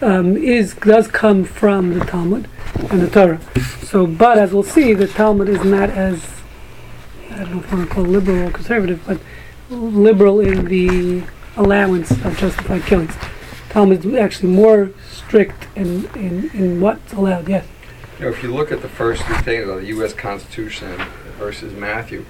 [0.00, 3.40] um, is does come from the Talmud and the Torah.
[3.82, 6.24] So, but as we'll see, the Talmud is not as
[7.30, 9.18] I don't know if want to call liberal or conservative, but
[9.70, 11.24] liberal in the
[11.56, 13.16] allowance of justified killings.
[13.70, 17.48] Talmud is actually more strict in, in, in what's allowed.
[17.48, 17.66] Yes.
[18.20, 20.12] You know, if you look at the first things of the U.S.
[20.12, 20.96] Constitution
[21.38, 22.24] versus Matthew,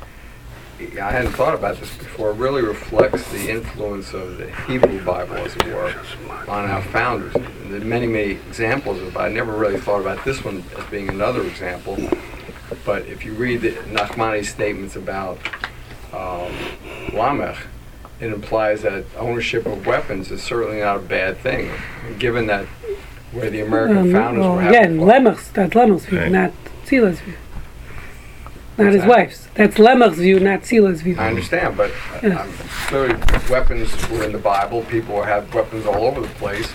[0.81, 2.31] I hadn't thought about this before.
[2.31, 5.95] It really reflects the influence of the Hebrew Bible, as it were,
[6.49, 7.33] on our founders.
[7.33, 9.17] There are many, many examples of it.
[9.17, 11.97] I never really thought about this one as being another example.
[12.85, 15.39] But if you read the Nachmani's statements about
[16.13, 16.53] um,
[17.13, 17.59] Lamech,
[18.21, 21.71] it implies that ownership of weapons is certainly not a bad thing,
[22.19, 22.67] given that
[23.33, 25.07] where the American Um, founders well, were having again, fun.
[25.09, 26.31] Lemach's, that's Lemach's view, Right.
[26.33, 26.53] not
[26.85, 27.35] Tzila's view.
[28.77, 29.47] Not his wife's.
[29.55, 31.17] That's Lemach's view, not Tzila's view.
[31.19, 32.41] I understand, but uh, Yeah.
[32.43, 32.53] um,
[32.89, 33.15] clearly
[33.49, 34.83] weapons were in the Bible.
[34.83, 36.73] People have weapons all over the place.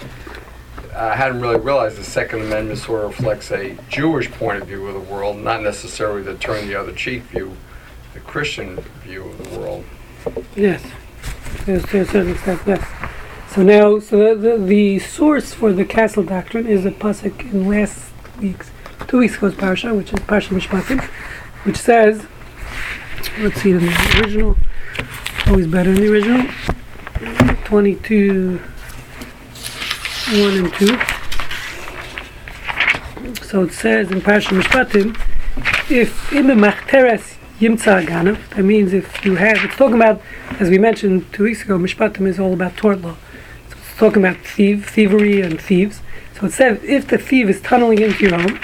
[0.96, 4.88] I hadn't really realized the Second Amendment sort of reflects a Jewish point of view
[4.88, 7.56] of the world, not necessarily the turn the other cheek view,
[8.14, 9.86] the Christian view of the world.
[10.56, 10.84] Yes,
[11.66, 12.86] to, to a certain extent, yes.
[13.54, 17.68] So now, so the, the, the source for the castle doctrine is a pasuk in
[17.68, 18.70] last week's,
[19.08, 21.08] two weeks ago's parsha, which is Parsha Mishpatim,
[21.64, 22.26] which says,
[23.40, 24.56] let's see in the original,
[25.48, 26.48] always better in the original,
[27.66, 28.60] 22,
[30.32, 31.00] 1 and 2.
[33.44, 35.18] So it says in Parsha Mishpatim,
[35.90, 40.22] if im machteres yimtza ganav, that means if you have, it's talking about,
[40.60, 43.16] as we mentioned two weeks ago, Mishpatim is all about tort law.
[43.70, 46.02] So it's talking about thief, thievery and thieves.
[46.40, 48.60] So it says if the thief is tunneling into your home,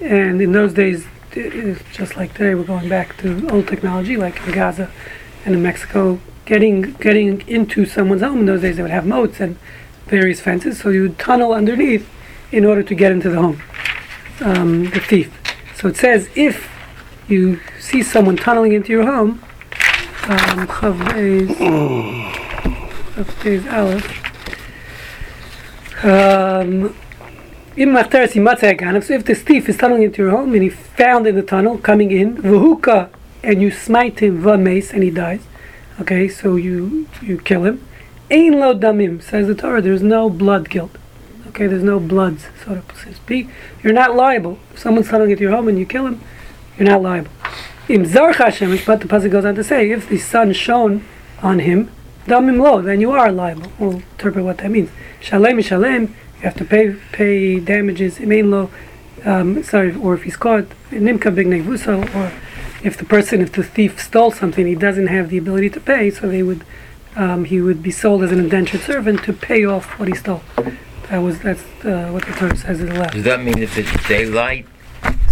[0.00, 4.52] and in those days, just like today, we're going back to old technology, like in
[4.52, 4.90] Gaza
[5.44, 8.40] and in Mexico, getting getting into someone's home.
[8.40, 9.58] In those days, they would have moats and
[10.06, 12.08] various fences, so you would tunnel underneath
[12.50, 13.62] in order to get into the home.
[14.40, 15.32] Um, the thief.
[15.76, 16.70] So it says if
[17.28, 19.42] you see someone tunneling into your home,
[20.28, 21.60] um, Chav Beis-
[23.72, 24.24] Aleph,
[26.04, 26.94] um,
[27.80, 32.10] If this thief is tunneling into your home and he found in the tunnel coming
[32.10, 33.08] in, Vuhuka,
[33.44, 35.42] and you smite him, Vames, and he dies,
[36.00, 37.86] okay, so you you kill him.
[38.32, 40.90] Ein lo damim, says the Torah, there's no blood guilt.
[41.46, 43.48] Okay, there's no bloods, so to speak.
[43.84, 44.58] You're not liable.
[44.72, 46.20] If someone's tunneling into your home and you kill him,
[46.76, 47.30] you're not liable.
[47.88, 51.04] Im Zar Hashem, but the pasuk goes on to say, if the sun shone
[51.42, 51.92] on him,
[52.26, 53.70] damim lo, then you are liable.
[53.78, 54.90] We'll interpret what that means.
[55.20, 58.20] Shalem shalem, you have to pay pay damages.
[59.24, 62.32] Um, sorry, or if he's caught, nimka big negvuso, or
[62.84, 66.10] if the person, if the thief stole something, he doesn't have the ability to pay,
[66.10, 66.64] so they would,
[67.16, 70.42] um, he would be sold as an indentured servant to pay off what he stole.
[71.10, 73.14] That was that's uh, what the Torah says in the left.
[73.14, 74.66] Does that mean if it's daylight?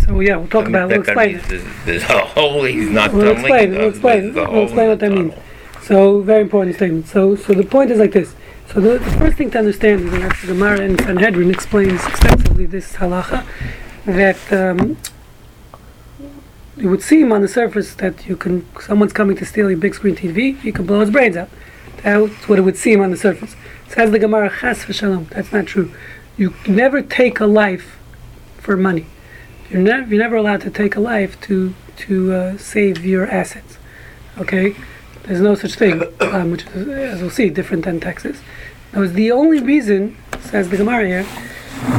[0.05, 0.91] So yeah, we'll talk I mean, about.
[0.91, 0.99] it.
[0.99, 1.41] We'll explain.
[1.47, 3.71] There's, there's a hole he's not We'll explain.
[3.73, 4.35] We'll explain.
[4.35, 5.35] We'll explain what that means.
[5.83, 7.07] So very important statement.
[7.07, 8.35] So so the point is like this.
[8.73, 12.67] So the, the first thing to understand is that the Gemara in Sanhedrin explains extensively
[12.67, 13.47] this halacha
[14.05, 14.97] that um,
[16.77, 19.95] it would seem on the surface that you can someone's coming to steal your big
[19.95, 21.49] screen TV, you can blow his brains out.
[22.03, 23.57] That's what it would seem on the surface.
[23.89, 25.29] Says the Gemara, chas v'shalom.
[25.31, 25.93] That's not true.
[26.37, 27.97] You never take a life
[28.59, 29.07] for money.
[29.71, 33.79] You're never you're never allowed to take a life to to uh, save your assets.
[34.39, 34.77] Okay,
[35.23, 38.41] there's no such thing, um, which is, as we'll see, different than Texas.
[38.97, 41.27] Now, is the only reason, says the Gemara here,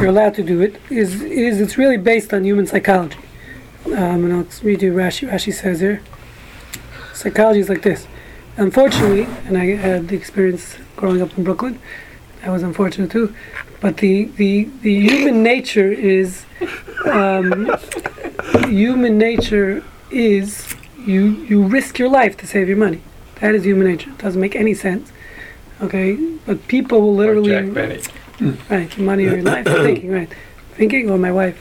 [0.00, 3.20] you're allowed to do it is is it's really based on human psychology.
[3.86, 5.30] Um, and I'll read you Rashi.
[5.30, 6.02] Rashi says here,
[7.14, 8.08] psychology is like this.
[8.56, 11.78] Unfortunately, and I had the experience growing up in Brooklyn.
[12.42, 13.32] That was unfortunate too.
[13.80, 16.46] But the the, the human nature is
[17.04, 17.76] um,
[18.66, 20.74] human nature is
[21.06, 23.02] you you risk your life to save your money.
[23.36, 24.10] That is human nature.
[24.10, 25.12] It doesn't make any sense.
[25.80, 28.02] Okay, but people will literally Jack Benny.
[28.68, 29.64] right your money or your life.
[29.64, 30.32] thinking right,
[30.72, 31.60] thinking or my wife.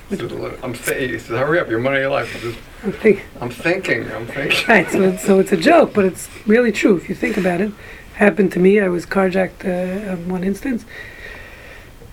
[0.64, 2.34] I'm saying, he says, hurry up, your money, your life.
[2.36, 4.58] I'm, just, I'm think, I'm thinking, I'm thinking.
[4.68, 7.62] Right, so it's, so it's a joke, but it's really true if you think about
[7.62, 7.72] it.
[8.16, 8.80] Happened to me.
[8.80, 10.86] I was carjacked uh, on one instance.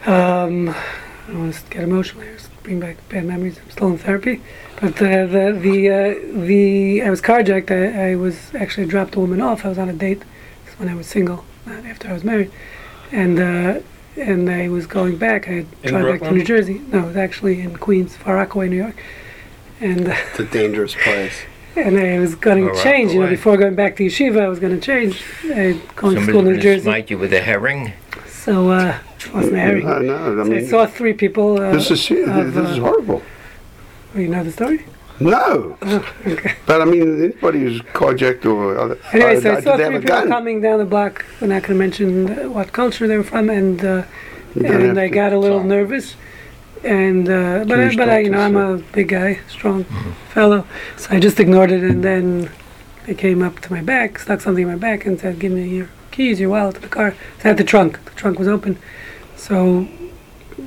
[0.05, 2.37] Um, I don't want to get emotional here.
[2.63, 3.59] Bring back bad memories.
[3.63, 4.43] I'm still in therapy,
[4.81, 7.71] but uh, the the uh, the I was carjacked.
[7.71, 9.65] I, I was actually dropped a woman off.
[9.65, 10.23] I was on a date.
[10.65, 12.51] This when I was single, not after I was married,
[13.13, 13.81] and uh,
[14.17, 15.49] and I was going back.
[15.49, 16.81] I had In tried back to New Jersey.
[16.93, 18.97] No, it was actually in Queens, Far Rockaway, New York,
[19.81, 20.09] and.
[20.09, 21.43] Uh, It's a dangerous place.
[21.77, 23.13] and I was going to change.
[23.13, 25.23] You know, before going back to yeshiva, I was going to change.
[25.45, 27.93] I going to school in New gonna Jersey, smite you with a herring.
[28.29, 29.87] so uh, it wasn't a herring.
[29.87, 31.61] No, no, I So I saw three people.
[31.61, 33.23] Uh, this is of, this is uh, horrible.
[34.15, 34.85] oh, you know the story?
[35.21, 35.77] No,
[36.67, 40.01] but I mean, anybody who's carjacked or other, Anyway, so uh, I saw three people
[40.09, 40.29] gun?
[40.29, 41.25] coming down the block.
[41.41, 44.03] We're not going to mention uh, what culture they were from, and uh,
[44.57, 45.67] You don't have and I got a little talk.
[45.69, 46.17] nervous.
[46.83, 49.85] And uh, but I, but I, you know, I'm a big guy, strong
[50.31, 51.83] fellow, so I just ignored it.
[51.83, 52.51] And then
[53.07, 55.67] they came up to my back, stuck something in my back, and said, "Give me
[55.69, 58.05] your keys, your wallet, the car." So I had the trunk.
[58.05, 58.79] The trunk was open.
[59.37, 59.89] So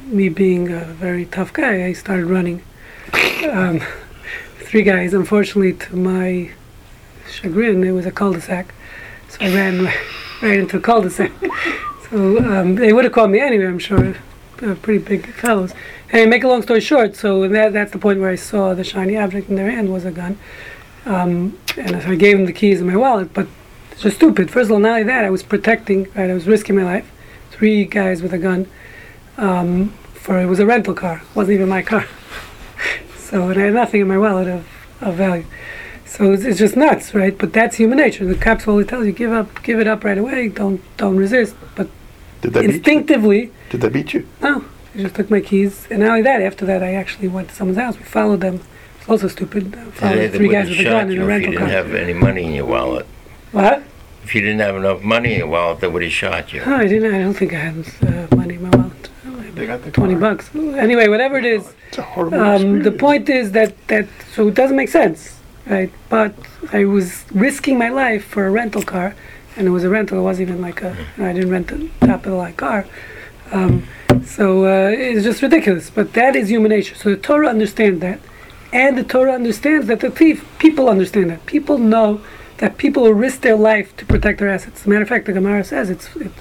[0.05, 2.61] me being a very tough guy, I started running.
[3.47, 3.81] Um,
[4.67, 5.13] three guys.
[5.13, 6.51] Unfortunately, to my
[7.29, 8.73] chagrin, it was a cul-de-sac,
[9.29, 9.85] so I ran
[10.41, 11.31] right, into a cul-de-sac.
[12.09, 14.15] So um, they would have caught me anyway, I'm sure.
[14.59, 15.73] They're pretty big fellows.
[16.07, 18.85] Hey, make a long story short, so that, that's the point where I saw the
[18.85, 20.39] shiny object in their hand was a gun.
[21.05, 23.45] Um, and so I gave them the keys and my wallet, but
[23.91, 24.49] it's just stupid.
[24.49, 27.11] First of all, not only that, I was protecting, right, I was risking my life.
[27.51, 28.67] Three guys with a gun.
[29.35, 32.05] Um, for it was a rental car, it wasn't even my car.
[33.29, 34.65] so and I had nothing in my wallet of,
[35.01, 35.45] of value.
[36.05, 37.37] So it's, it's just nuts, right?
[37.37, 38.25] But that's human nature.
[38.25, 40.47] The cops will always tell you, give up, give it up right away.
[40.49, 41.55] Don't don't resist.
[41.75, 41.89] But
[42.41, 42.75] Did they beat you?
[42.75, 44.25] instinctively, Did they beat you?
[44.41, 44.65] no.
[44.95, 47.55] They just took my keys, and not only that, after that, I actually went to
[47.55, 47.97] someone's house.
[47.99, 48.61] We followed them.
[48.99, 49.75] It's also stupid.
[49.75, 51.21] uh, Today Followed they three guys have with a shot gun in you a if
[51.21, 51.69] you rental didn't car.
[51.69, 53.05] have any money in your wallet.
[53.51, 53.83] What?
[54.23, 56.63] If you didn't have enough money in your wallet, they would have shot you.
[56.65, 57.13] Oh, I didn't.
[57.13, 57.75] I don't think I had
[58.31, 58.56] uh, money in my wallet.
[59.57, 60.35] They got the Twenty car.
[60.35, 60.53] bucks.
[60.55, 61.73] Anyway, whatever it is.
[61.97, 65.91] A Um, the point is that that so it doesn't make sense, right?
[66.09, 66.33] But
[66.71, 69.15] I was risking my life for a rental car,
[69.55, 70.19] and it was a rental.
[70.19, 70.95] It wasn't even like a.
[71.17, 72.85] I didn't rent the top of the line car.
[73.51, 73.87] Um,
[74.25, 75.89] so uh, it's just ridiculous.
[75.89, 76.95] But that is human nature.
[76.95, 78.19] So the Torah understands that,
[78.73, 80.45] and the Torah understands that the thief.
[80.59, 81.45] People understand that.
[81.45, 82.21] People know
[82.57, 84.81] that people will risk their life to protect their assets.
[84.81, 86.15] As a matter of fact, the Gemara says it's.
[86.17, 86.31] It,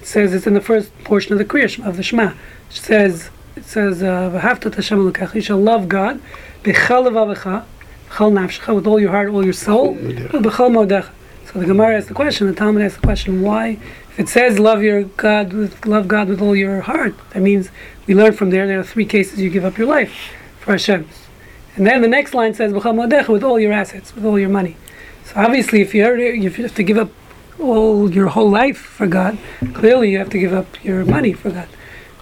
[0.00, 2.32] it says it's in the first portion of the Kriya of the Shema.
[2.74, 6.20] It says it says uh, "V'havta et Hashem Elokech." You shall love God
[6.64, 7.64] b'chal levavecha,
[8.08, 11.10] b'chal nafshecha, with all your heart, all your soul, b'chal modecha.
[11.46, 12.46] So the Gemara asks the question.
[12.46, 13.78] The Talmud asks the question: Why,
[14.10, 17.68] if it says love your God with love God with all your heart, that means
[18.06, 18.66] we learn from there.
[18.66, 20.12] There are three cases you give up your life
[20.58, 21.06] for Hashem.
[21.76, 24.48] And then the next line says b'chal modecha, with all your assets, with all your
[24.48, 24.76] money.
[25.26, 27.10] So obviously, if if you have to give up
[27.60, 29.38] all your whole life for God,
[29.74, 31.68] clearly you have to give up your money for God.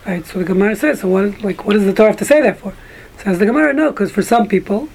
[0.06, 0.26] Right.
[0.26, 1.42] So the Gemara says, so what?
[1.42, 2.74] Like, what does the Torah have to say that for?
[3.18, 4.88] Says the Gemara, no, because for some people,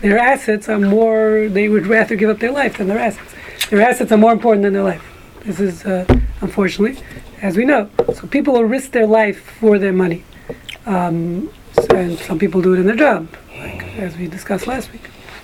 [0.00, 1.48] their assets are more.
[1.48, 3.34] They would rather give up their life than their assets.
[3.68, 5.04] Their assets are more important than their life.
[5.44, 6.06] This is uh,
[6.40, 7.02] unfortunately,
[7.42, 7.90] as we know.
[8.14, 10.24] So people will risk their life for their money,
[10.86, 11.50] um,
[11.90, 15.02] and some people do it in their job, like as we discussed last week.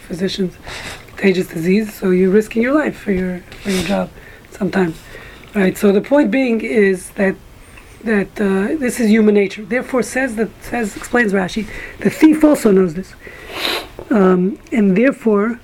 [0.08, 0.56] Physicians,
[1.08, 4.10] contagious disease, so you're risking your life for your for your job
[4.50, 4.98] sometimes.
[5.54, 5.76] Right.
[5.76, 7.36] So the point being is that
[8.04, 9.64] that uh, this is human nature.
[9.64, 13.14] Therefore, says that says explains Rashi, the thief also knows this,
[14.10, 15.60] um, and therefore,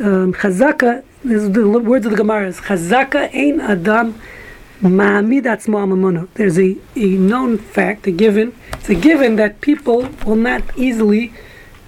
[0.00, 1.02] um, chazaka.
[1.24, 4.20] This is the words of the Gemara is chazaka ein adam
[4.80, 6.28] ma'amid atzmo.
[6.34, 8.54] There's a, a known fact, a given.
[8.74, 11.32] It's a given that people will not easily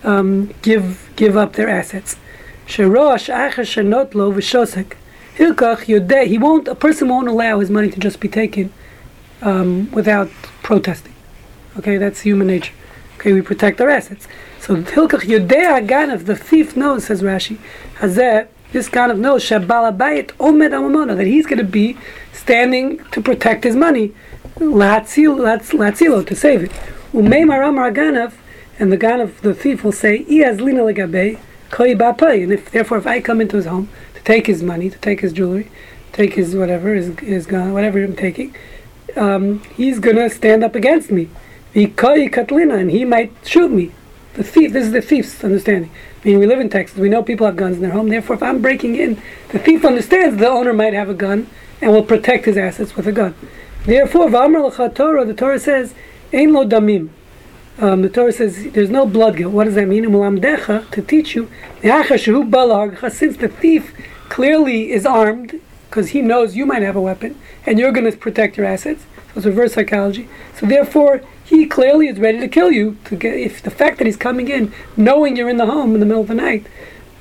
[0.02, 2.16] um, give give up their assets.
[2.66, 4.94] Sherosh acher shenot lo v'shosek.
[5.36, 6.26] Yodeh.
[6.26, 6.66] He won't.
[6.66, 8.72] A person won't allow his money to just be taken
[9.42, 10.30] um, without
[10.62, 11.14] protesting.
[11.78, 12.72] Okay, that's human nature.
[13.18, 14.28] Okay, we protect our assets.
[14.60, 17.58] So Hilkach Yodea Ganav, the thief knows, says Rashi,
[17.98, 21.96] Hazeh, this kind of knows, Shabbal Abayit Omed Amamona, that he's going to be
[22.32, 24.12] standing to protect his money,
[24.56, 26.70] Latzil, Latz- Latzilo, to save it.
[27.12, 28.34] Umei Maram Ganav,
[28.78, 31.38] and the Ganav, the thief, will say, Iaz Lina Legabe,
[31.70, 34.90] Koi Bapay, and if, therefore if I come into his home to take his money,
[34.90, 35.70] to take his jewelry,
[36.12, 38.54] take his whatever, his, his gun, whatever I'm taking,
[39.18, 41.28] um, he's gonna stand up against me.
[41.74, 43.92] Vikai Katlina, and he might shoot me.
[44.34, 45.90] The thief, this is the thief's understanding.
[46.22, 48.36] I mean, we live in Texas, we know people have guns in their home, therefore,
[48.36, 51.48] if I'm breaking in, the thief understands the owner might have a gun
[51.80, 53.34] and will protect his assets with a gun.
[53.84, 55.94] Therefore, l'cha Torah, the Torah says,
[56.32, 57.10] Ein lo damim.
[57.78, 59.52] Um, the Torah says there's no blood guilt.
[59.52, 60.02] What does that mean?
[60.02, 61.48] To teach you,
[61.80, 63.94] since the thief
[64.28, 68.16] clearly is armed, because he knows you might have a weapon, and you're going to
[68.16, 69.04] protect your assets.
[69.32, 70.28] So it's reverse psychology.
[70.56, 72.96] So therefore, he clearly is ready to kill you.
[73.06, 76.00] To get if the fact that he's coming in, knowing you're in the home in
[76.00, 76.66] the middle of the night,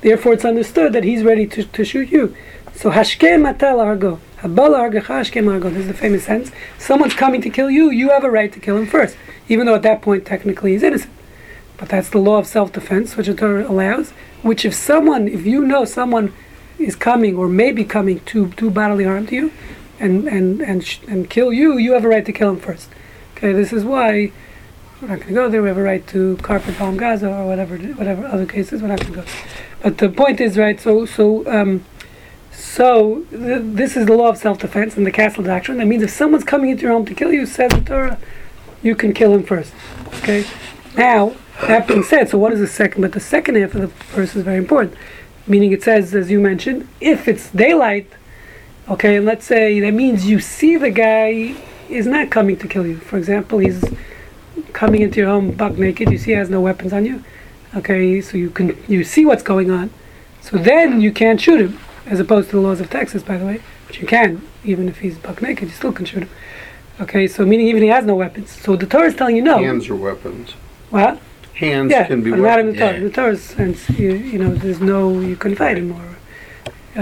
[0.02, 2.36] therefore it's understood that he's ready to, to shoot you.
[2.74, 5.70] So hashkem matal argo, hashkem argo.
[5.70, 6.52] This is the famous sentence.
[6.78, 7.90] Someone's coming to kill you.
[7.90, 9.16] You have a right to kill him first,
[9.48, 11.12] even though at that point technically he's innocent.
[11.78, 14.10] But that's the law of self-defense, which the Torah allows.
[14.42, 16.32] Which if someone, if you know someone
[16.78, 19.52] is coming or may be coming to do bodily harm to you,
[19.98, 22.88] and and and sh- and kill you, you have a right to kill him first.
[23.36, 24.32] Okay, this is why
[25.00, 25.62] we're not going to go there.
[25.62, 28.82] We have a right to carpet bomb Gaza or whatever, whatever other cases.
[28.82, 29.26] We're not going to go.
[29.82, 30.80] But the point is, right?
[30.80, 31.84] So so um,
[32.52, 35.78] so th- this is the law of self-defense and the castle doctrine.
[35.78, 38.18] That means if someone's coming into your home to kill you, says the Torah,
[38.82, 39.72] you can kill him first.
[40.18, 40.44] Okay.
[40.96, 43.02] Now that being said, so what is the second?
[43.02, 44.96] But the second half of the verse is very important.
[45.48, 48.10] Meaning it says, as you mentioned, if it's daylight,
[48.88, 51.56] okay, and let's say that means you see the guy
[51.88, 52.98] is not coming to kill you.
[52.98, 53.82] For example, he's
[54.72, 56.10] coming into your home buck naked.
[56.10, 57.24] You see he has no weapons on you.
[57.74, 59.90] Okay, so you can you see what's going on.
[60.42, 63.46] So then you can't shoot him, as opposed to the laws of Texas, by the
[63.46, 66.30] way, which you can even if he's buck naked, you still can shoot him.
[67.00, 68.50] Okay, so meaning even he has no weapons.
[68.50, 69.58] So the Torah is telling you no.
[69.58, 70.52] Hands are weapons.
[70.90, 71.20] What?
[71.58, 72.78] Hands yeah, can be but not in weapons.
[72.78, 73.00] the Torah.
[73.00, 76.16] The Torah's sense, you, you know, there's no, you can't fight him, or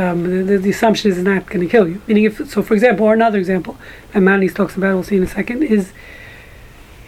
[0.00, 2.00] um, the, the, the assumption is not going to kill you.
[2.06, 3.76] Meaning, if so, for example, or another example,
[4.12, 5.92] that Maimonides talks about, we'll see in a second, is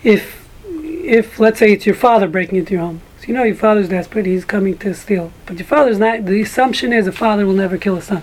[0.04, 3.56] if, if let's say it's your father breaking into your home, so you know your
[3.56, 6.26] father's desperate, he's coming to steal, but your father's not.
[6.26, 8.22] The assumption is a father will never kill a son.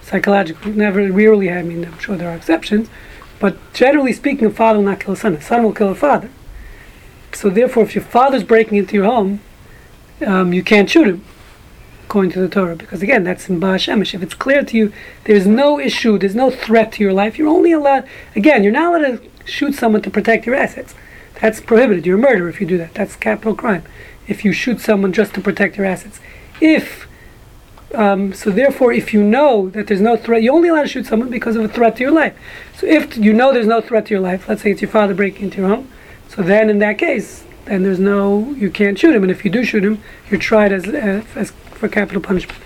[0.00, 1.50] Psychologically, never, rarely.
[1.50, 2.88] I mean, I'm sure there are exceptions,
[3.38, 5.34] but generally speaking, a father will not kill a son.
[5.34, 6.30] A son will kill a father.
[7.36, 9.40] So therefore, if your father's breaking into your home,
[10.26, 11.24] um, you can't shoot him,
[12.04, 14.14] according to the Torah, because again, that's in Baal Shemesh.
[14.14, 14.92] If it's clear to you,
[15.24, 17.38] there's no issue, there's no threat to your life.
[17.38, 18.08] You're only allowed.
[18.34, 20.94] Again, you're not allowed to shoot someone to protect your assets.
[21.40, 22.06] That's prohibited.
[22.06, 22.94] You're a murderer if you do that.
[22.94, 23.84] That's capital crime.
[24.26, 26.20] If you shoot someone just to protect your assets.
[26.60, 27.06] If
[27.94, 31.06] um, so, therefore, if you know that there's no threat, you're only allowed to shoot
[31.06, 32.36] someone because of a threat to your life.
[32.76, 35.14] So, if you know there's no threat to your life, let's say it's your father
[35.14, 35.90] breaking into your home,
[36.28, 39.50] so then in that case, then there's no, you can't shoot him, and if you
[39.50, 42.58] do shoot him, you're tried as, uh, as for capital punishment.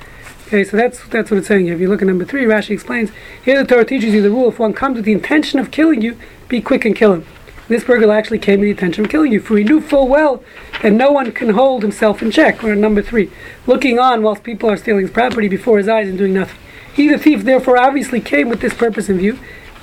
[0.47, 1.69] Okay, so that's that's what it's saying.
[1.69, 3.11] If you look at number three, Rashi explains
[3.45, 6.03] here the Torah teaches you the rule: if one comes with the intention of killing
[6.03, 6.19] you,
[6.49, 7.27] be quick and kill him.
[7.69, 10.43] This burglar actually came with the intention of killing you, for he knew full well
[10.83, 12.65] that no one can hold himself in check.
[12.65, 13.31] We're Or number three,
[13.65, 16.59] looking on whilst people are stealing his property before his eyes and doing nothing.
[16.93, 19.39] He, the thief, therefore obviously came with this purpose in view,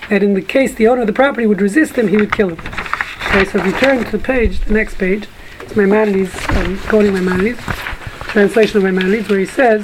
[0.09, 2.49] that in the case the owner of the property would resist him, he would kill
[2.49, 2.86] him.
[3.27, 5.27] Okay, so if you turn to the page, the next page,
[5.59, 9.81] it's my Maimonides, um, quoting Maimonides, translation of Maimonides, where he says,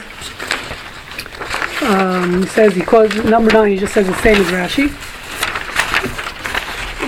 [1.84, 4.90] um, he says, he quotes number nine, he just says the same as Rashi.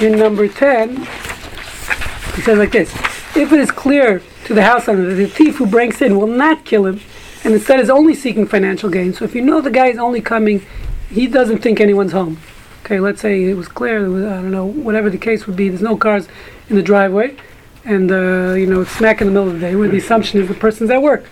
[0.03, 2.93] in number 10, he says like this
[3.35, 6.27] If it is clear to the house owner that the thief who breaks in will
[6.27, 6.99] not kill him
[7.45, 10.19] and instead is only seeking financial gain, so if you know the guy is only
[10.19, 10.65] coming,
[11.09, 12.39] he doesn't think anyone's home.
[12.85, 15.69] Okay, let's say it was clear, was, I don't know, whatever the case would be,
[15.69, 16.27] there's no cars
[16.69, 17.35] in the driveway,
[17.83, 20.39] and, uh, you know, it's smack in the middle of the day where the assumption
[20.39, 21.25] is the person's at work,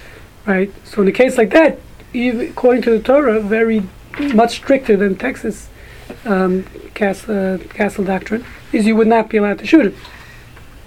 [0.48, 0.74] right?
[0.84, 1.80] So in a case like that,
[2.16, 3.84] according to the Torah, very
[4.34, 5.70] much stricter than Texas
[6.26, 6.64] um,
[6.96, 9.96] castle, uh, castle doctrine, is you would not be allowed to shoot him.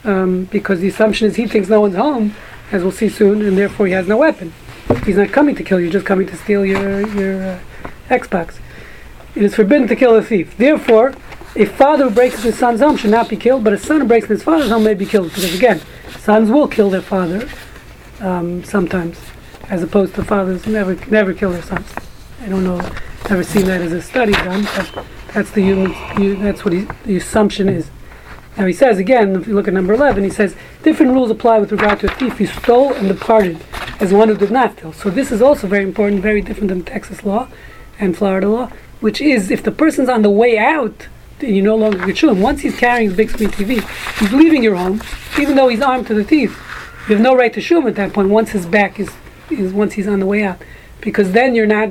[0.02, 2.34] Um, because the assumption is he thinks no one's home,
[2.72, 4.52] as we'll see soon, and therefore he has no weapon.
[5.04, 7.60] He's not coming to kill you, just coming to steal your, your uh,
[8.08, 8.58] Xbox.
[9.36, 10.56] It is forbidden to kill a thief.
[10.56, 11.12] Therefore,
[11.54, 14.06] a father who breaks his son's home should not be killed, but a son who
[14.06, 15.28] breaks his father's home may be killed.
[15.28, 15.82] Because again,
[16.18, 17.46] sons will kill their father
[18.20, 19.20] um, sometimes,
[19.68, 21.92] as opposed to fathers never never kill their sons.
[22.40, 22.78] I don't know,
[23.28, 27.18] never seen that as a study done, but that's the human, that's what he, the
[27.18, 27.90] assumption is.
[28.56, 31.58] Now he says again, if you look at number 11, he says different rules apply
[31.58, 33.62] with regard to a thief who stole and departed
[34.00, 34.94] as one who did not steal.
[34.94, 37.48] So this is also very important, very different than Texas law
[37.98, 38.70] and Florida law,
[39.00, 42.40] which is if the person's on the way out, then you no longer shoot him.
[42.40, 45.02] Once he's carrying his big screen TV, he's leaving your home,
[45.38, 46.56] even though he's armed to the teeth.
[47.08, 48.30] You have no right to shoot him at that point.
[48.30, 49.10] Once his back is,
[49.50, 50.60] is once he's on the way out,
[51.00, 51.90] because then you're not.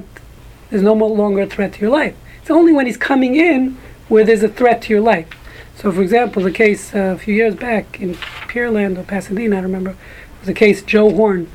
[0.70, 2.16] There's no more longer a threat to your life.
[2.42, 3.78] It's only when he's coming in
[4.08, 5.28] where there's a threat to your life.
[5.76, 9.62] So, for example, the case uh, a few years back in Pearland or Pasadena, I
[9.62, 9.96] remember,
[10.40, 11.50] was a case Joe Horn,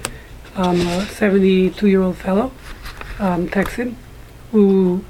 [0.54, 2.52] um, a 72-year-old fellow,
[3.18, 3.96] um, Texan,
[4.52, 5.04] who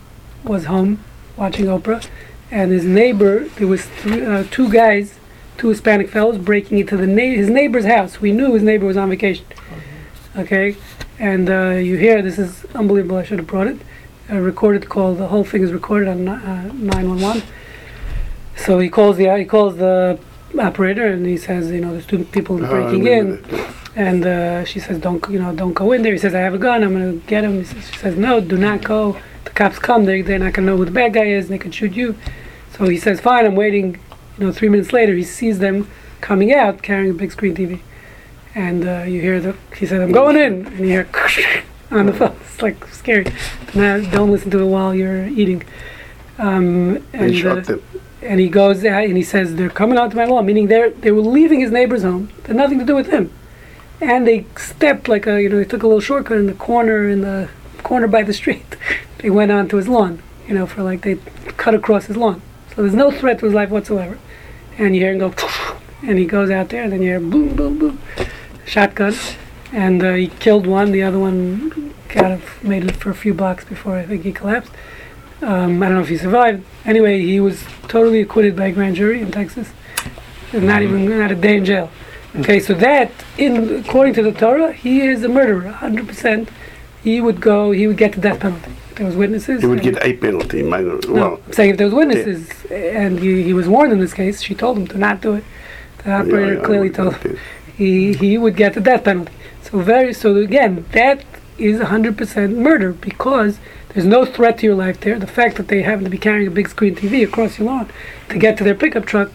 [0.44, 1.02] was home
[1.36, 2.06] watching Oprah,
[2.50, 5.18] and his neighbor, there was th- uh, two guys,
[5.56, 8.20] two Hispanic fellows, breaking into the na- his neighbor's house.
[8.20, 9.44] We knew his neighbor was on vacation.
[10.36, 10.76] Okay,
[11.18, 13.16] and uh, you hear this is unbelievable.
[13.16, 13.78] I should have brought it.
[14.28, 15.14] A recorded call.
[15.14, 17.42] The whole thing is recorded on uh, 911.
[18.56, 20.18] So he calls the he calls the
[20.58, 23.44] operator and he says, you know, there's two people breaking in.
[23.96, 25.54] And uh, she says, "Don't you know?
[25.54, 26.82] Don't go in there." He says, "I have a gun.
[26.84, 29.18] I'm gonna get him." Says, she says, "No, do not go.
[29.44, 30.04] The cops come.
[30.04, 31.46] They they're not gonna know who the bad guy is.
[31.46, 32.16] and They can shoot you."
[32.76, 33.46] So he says, "Fine.
[33.46, 33.98] I'm waiting."
[34.38, 35.88] You know, three minutes later, he sees them
[36.20, 37.80] coming out carrying a big screen TV,
[38.54, 39.56] and uh, you hear the.
[39.76, 41.08] He says, "I'm going in," and you hear
[41.90, 42.36] on the phone.
[42.42, 43.26] It's like scary.
[43.74, 45.64] Now, don't listen to it while you're eating.
[46.38, 47.76] Um, and uh,
[48.22, 50.90] and he goes out and he says they're coming out to my lawn, meaning they're
[50.90, 52.30] they were leaving his neighbor's home.
[52.44, 53.30] They had nothing to do with him,
[54.00, 57.08] and they stepped like a you know they took a little shortcut in the corner
[57.08, 57.48] in the
[57.82, 58.76] corner by the street.
[59.18, 61.16] they went onto his lawn, you know, for like they
[61.56, 62.42] cut across his lawn.
[62.74, 64.18] So there's no threat to his life whatsoever.
[64.78, 65.34] And you hear him go,
[66.02, 68.00] and he goes out there, and then you hear boom, boom, boom,
[68.64, 69.14] shotgun,
[69.72, 70.92] and uh, he killed one.
[70.92, 74.32] The other one kind of made it for a few blocks before I think he
[74.32, 74.72] collapsed.
[75.42, 76.64] Um, I don't know if he survived.
[76.84, 79.70] Anyway, he was totally acquitted by a grand jury in Texas.
[80.52, 81.90] And Not even not a day in jail.
[82.36, 86.48] Okay, so that, in according to the Torah, he is a murderer, 100%.
[87.02, 87.72] He would go.
[87.72, 88.72] He would get the death penalty.
[88.90, 89.62] If there was witnesses.
[89.62, 90.62] He would get a penalty.
[90.62, 94.12] minor- no, Well, saying if there was witnesses, and he, he was warned in this
[94.12, 95.44] case, she told him to not do it.
[96.04, 97.38] The operator yeah, I clearly told him
[97.76, 99.32] he he would get the death penalty.
[99.62, 101.24] So very so again, that
[101.58, 103.58] is 100% murder because
[103.90, 105.18] there's no threat to your life there.
[105.18, 107.90] The fact that they happen to be carrying a big screen TV across your lawn
[108.28, 109.30] to get to their pickup truck,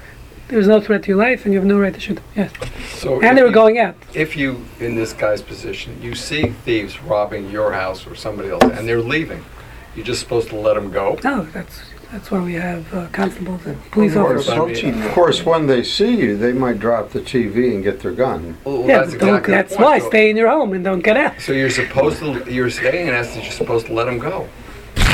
[0.47, 2.23] there's no threat to your life, and you have no right to shoot them.
[2.35, 2.51] Yes,
[2.93, 3.95] So and they were you- going out.
[4.13, 8.63] If you, in this guy's position, you see thieves robbing your house or somebody else,
[8.63, 9.43] and they're leaving,
[9.95, 11.17] you're just supposed to let them go.
[11.23, 11.81] No, that's
[12.11, 14.83] that's why we have uh, constables and police Of course, officers.
[14.85, 17.99] I mean- Of course, when they see you, they might drop the TV and get
[17.99, 18.55] their gun.
[18.63, 21.01] Well, Yeah, that's but don't, exactly that's why So- stay in your home and don't
[21.01, 21.41] get out.
[21.41, 24.47] So you're supposed to, you're staying in essence, you're supposed to let them go.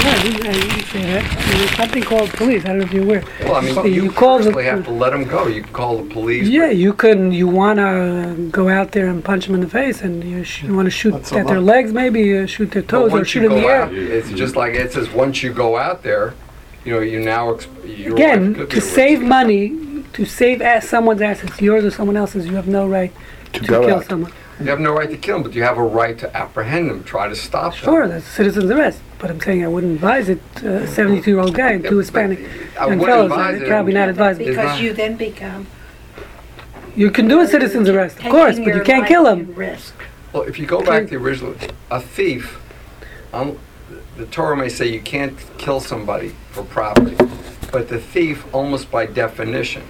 [0.04, 1.24] Yeah, you, uh, you say that.
[1.58, 2.64] There's something called police.
[2.66, 3.24] I don't know if you're aware.
[3.44, 5.48] Well, I mean, You you call the- personally have to let them go.
[5.48, 6.48] You can call the police.
[6.48, 7.32] Yeah, but- you can.
[7.32, 10.76] You wanna go out there and punch them in the face, and you, sh- you
[10.76, 11.76] wanna shoot That's at their lot.
[11.76, 13.90] legs, maybe uh, shoot their but toes, or once shoot you in the go air.
[13.94, 15.10] it's just like it says.
[15.12, 16.34] Once you go out there,
[16.84, 19.64] you know, you now ex- your Again, life could be to at save money,
[20.14, 23.12] to save as someone's assets, yours or someone else's, you have no right
[23.54, 24.06] To to go kill out.
[24.06, 24.32] someone.
[24.64, 27.04] You have no right to kill them, but you have a right to apprehend them,
[27.04, 27.84] try to stop them.
[27.84, 29.00] Sure, that's citizen's arrest.
[29.20, 30.40] But I'm saying I wouldn't advise it.
[30.58, 32.40] A 72-year-old guy and two Hispanic
[32.80, 33.32] I young wouldn't fellows.
[33.32, 33.68] advise it.
[33.68, 34.46] probably not advisable.
[34.46, 35.68] Because you then become.
[36.96, 39.28] You can do a citizen's arrest, of taking course, but you your can't life kill
[39.28, 39.56] in him.
[39.56, 39.96] Risk.
[40.34, 41.56] Well, if you go back to the original,
[41.90, 42.60] a thief,
[43.34, 43.58] um,
[44.18, 47.16] the Torah may say you can't kill somebody for property,
[47.72, 49.84] but the thief, almost by definition,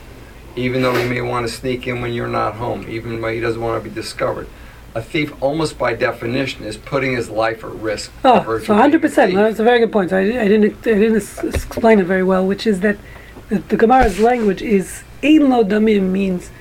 [0.56, 3.40] even though he may want to sneak in when you're not home, even though he
[3.40, 4.48] doesn't want to be discovered,
[4.94, 8.12] a thief, almost by definition, is putting his life at risk.
[8.26, 9.26] Oh, so of being a 100%.
[9.28, 9.36] thief.
[9.36, 10.12] No, that's a very good point.
[10.12, 12.98] I, I didn't I didn't s- explain it very well, which is that
[13.50, 16.52] the, the Gemara's language is ein lo damim means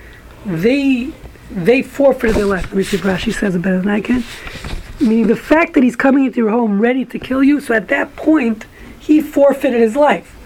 [0.47, 1.13] they
[1.51, 2.65] they forfeited their life.
[2.67, 4.23] Let me see if Rashi says it better than I can.
[5.01, 7.89] Meaning the fact that he's coming into your home ready to kill you, so at
[7.89, 8.67] that point
[8.99, 10.37] he forfeited his life.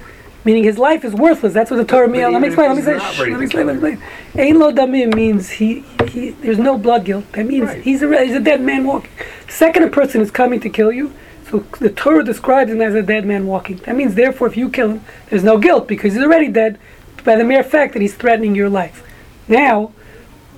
[0.45, 1.55] Meaning his life is worthless.
[1.55, 2.31] That's what the Torah means.
[2.33, 2.69] Let me explain.
[2.69, 2.99] Let me say.
[2.99, 3.67] shh, Let me explain.
[3.67, 4.47] Let me explain.
[4.49, 7.25] Ein lo damim means he, he there's no blood guilt.
[7.33, 7.83] That means Right.
[7.83, 9.11] he's a he's a dead man walking.
[9.47, 11.13] The second a person is coming to kill you,
[11.51, 13.77] so the Torah describes him as a dead man walking.
[13.87, 16.79] That means therefore if you kill him, there's no guilt because he's already dead
[17.25, 19.03] by the mere fact that he's threatening your life.
[19.49, 19.93] Now,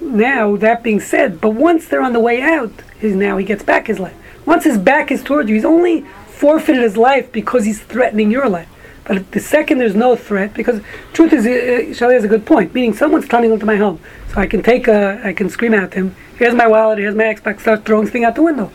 [0.00, 3.62] now that being said, but once they're on the way out, is now he gets
[3.62, 4.16] back his life.
[4.44, 8.48] Once his back is towards you, he's only forfeited his life because he's threatening your
[8.48, 8.68] life.
[9.06, 10.80] But the second there's no threat, because
[11.12, 12.74] truth is, uh, Shelley has a good point.
[12.74, 14.00] Meaning, someone's turning into my home,
[14.32, 16.16] so I can take a, I can scream at him.
[16.36, 16.98] Here's my wallet.
[16.98, 17.60] Here's my Xbox.
[17.60, 18.72] Start throwing things out the window,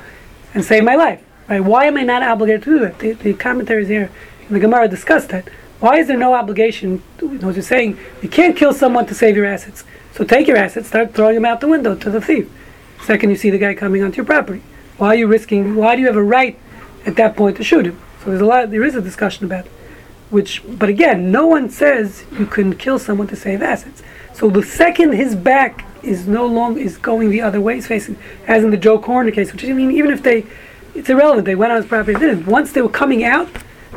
[0.53, 1.21] and save my life.
[1.49, 1.59] Right?
[1.59, 2.99] Why am I not obligated to do that?
[2.99, 4.09] The, the commentaries here
[4.47, 5.49] in the Gemara discuss that.
[5.81, 7.03] Why is there no obligation?
[7.21, 9.83] You know, you're saying you can't kill someone to save your assets.
[10.13, 12.49] So take your assets, start throwing them out the window to the thief.
[13.03, 14.61] Second, you see the guy coming onto your property.
[14.97, 15.75] Why are you risking?
[15.75, 16.57] Why do you have a right
[17.05, 17.99] at that point to shoot him?
[18.19, 18.69] So there's a lot.
[18.69, 19.71] There is a discussion about it.
[20.31, 24.01] Which, but again, no one says you can kill someone to save assets.
[24.33, 28.17] So the second his back is no longer is going the other way, he's facing,
[28.47, 30.45] as in the Joe Horn case, which I mean, even if they,
[30.95, 31.45] it's irrelevant.
[31.45, 32.35] They went on his property.
[32.43, 33.49] Once they were coming out,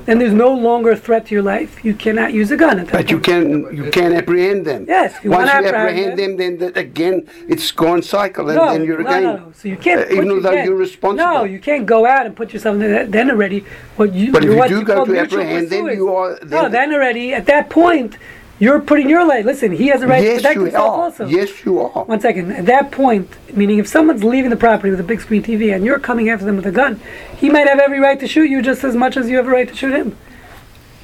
[0.07, 1.84] then there's no longer a threat to your life.
[1.84, 4.84] You cannot use a gun at that But you can you can apprehend them.
[4.88, 8.72] Yes, you Once you apprehend apprehend them, then that again it's gone cycle, and no,
[8.72, 9.22] then you're no, again.
[9.22, 9.53] no, no.
[9.55, 10.01] So you can't.
[10.01, 11.24] uh, put- even you though can't- you're responsible.
[11.24, 13.07] No, you can't go out and put yourself in there.
[13.07, 13.64] Then already,
[13.97, 15.97] what you But if you do go to apprehend, pursuers.
[15.97, 16.30] you are.
[16.42, 18.16] no, Then, then already at that point,
[18.59, 19.45] you're putting your life.
[19.45, 21.03] Listen, he has a right to yes, protect you himself are.
[21.05, 21.27] also.
[21.27, 22.05] Yes, you are.
[22.05, 22.53] One second.
[22.53, 25.85] At that point, meaning if someone's leaving the property with a big screen TV and
[25.85, 27.01] you're coming after them with a gun,
[27.37, 29.51] he might have every right to shoot you just as much as you have a
[29.51, 30.17] right to shoot him.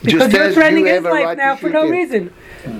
[0.03, 1.91] Because Just you're threatening you his life right now for no him.
[1.91, 2.33] reason.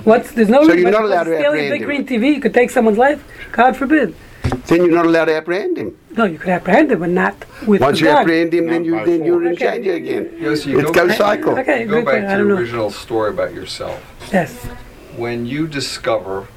[0.05, 0.81] What's there's no So reason.
[0.81, 1.87] you're not allowed to stealing a big him.
[1.87, 3.23] green TV, you could take someone's life.
[3.51, 4.15] God forbid.
[4.43, 5.97] Then you're not allowed to apprehend him.
[6.15, 7.35] No, you could apprehend him, but not
[7.67, 8.21] with Once the you gun.
[8.21, 9.59] apprehend him, then you then you're in force.
[9.59, 10.29] danger again.
[10.37, 11.59] You know, so you It go goes back- cycle.
[11.59, 12.25] Okay, Go good back point.
[12.25, 12.61] I to don't your know.
[12.61, 14.01] original story about yourself.
[14.31, 14.53] Yes.
[15.17, 16.47] When you discover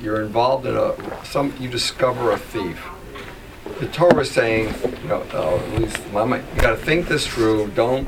[0.00, 0.94] you're involved in a
[1.24, 2.84] some you discover a thief.
[3.80, 7.26] The Torah is saying, you know, uh, at least Lama, you got to think this
[7.26, 7.68] through.
[7.74, 8.06] Don't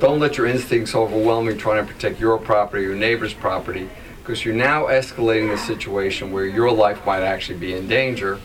[0.00, 3.88] don't let your instincts overwhelm you trying to protect your property, your neighbor's property,
[4.26, 8.40] because you're now escalating the situation where your life might actually be in danger,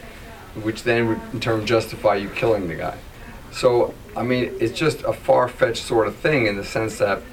[0.62, 2.96] which then would in turn justify you killing the guy.
[3.52, 7.24] So, I mean, it's just a far-fetched sort of thing in the sense that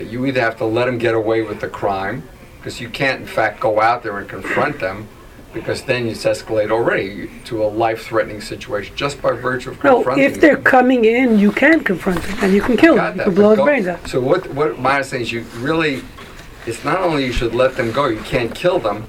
[0.00, 2.24] you either have to let them get away with the crime,
[2.56, 5.06] because you can't, in fact, go out there and confront them,
[5.54, 10.18] because then it's escalate already to a life-threatening situation just by virtue of confronting them.
[10.18, 10.64] No, if they're them.
[10.64, 13.18] coming in, you can confront them and you can kill them.
[13.18, 14.08] You can blow their brains out.
[14.08, 16.02] So what, what my saying is you really,
[16.68, 19.06] it's not only you should let them go, you can't kill them,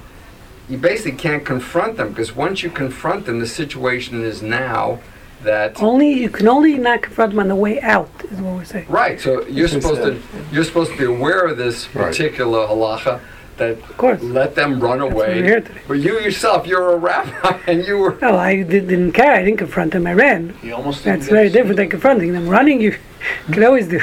[0.68, 4.98] you basically can't confront them, because once you confront them, the situation is now
[5.42, 8.64] that Only you can only not confront them on the way out, is what we're
[8.64, 8.86] saying.
[8.88, 10.20] Right, so you're supposed to,
[10.52, 12.06] you're supposed to be aware of this Right.
[12.06, 13.20] particular halacha,
[13.60, 14.20] that Of course.
[14.22, 15.42] let them run why we're away.
[15.42, 15.80] here today.
[15.86, 19.32] But you yourself, you're a rabbi, and you were, No, I did, didn't care.
[19.32, 20.06] I didn't confront them.
[20.06, 20.54] I ran.
[20.62, 22.48] He almost That's very different than confronting them.
[22.48, 22.96] Running, you
[23.52, 24.00] could always do.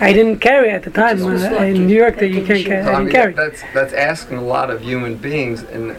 [0.00, 1.22] I didn't carry at the time.
[1.22, 2.82] Uh, in New York, that you can't carry.
[2.82, 3.32] I I didn't mean, carry.
[3.34, 5.96] that's, that's asking a lot of human beings, and,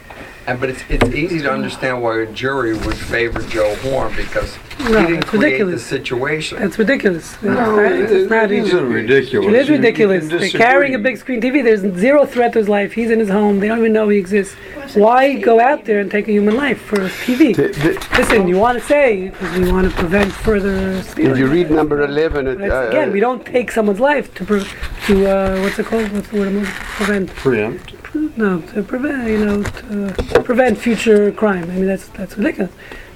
[0.48, 4.56] and, but it's, it's easy to understand why a jury would favor Joe Horn, because
[4.78, 6.60] he didn't it's create the situation.
[6.60, 7.34] That's ridiculous.
[7.34, 8.68] It's No, not- it's not it easy.
[8.70, 9.48] isn't ridiculous.
[9.48, 10.28] It is You- you ridiculous.
[10.30, 11.62] can They're carrying a big screen TV.
[11.64, 12.94] There's zero threat to his life.
[12.94, 13.60] He's in his home.
[13.60, 14.56] They don't even know he exists.
[14.96, 17.54] Why go out there and take a human life for TV?
[17.56, 21.38] The- the- Listen, you want to say because we want to prevent further If stealing.
[21.40, 24.66] you read number 11, it, But uh, again, we don't take someone's life to pre-
[25.08, 26.12] to uh, what's it called?
[26.12, 26.48] What's the word?
[26.50, 27.04] I'm looking for?
[27.06, 27.30] Prevent.
[27.36, 27.94] Preempt.
[28.14, 29.28] No, to prevent.
[29.30, 31.64] You know, to prevent future crime.
[31.66, 32.72] I mean, that's that's ridiculous.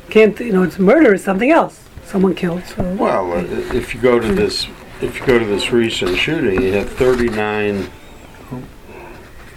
[0.10, 0.64] Can't you know?
[0.64, 1.82] It's murder is something else.
[2.06, 2.64] Someone killed.
[2.66, 3.38] So Well, uh,
[3.74, 4.68] if you go to this,
[5.02, 7.90] if you go to this recent shooting, you had 39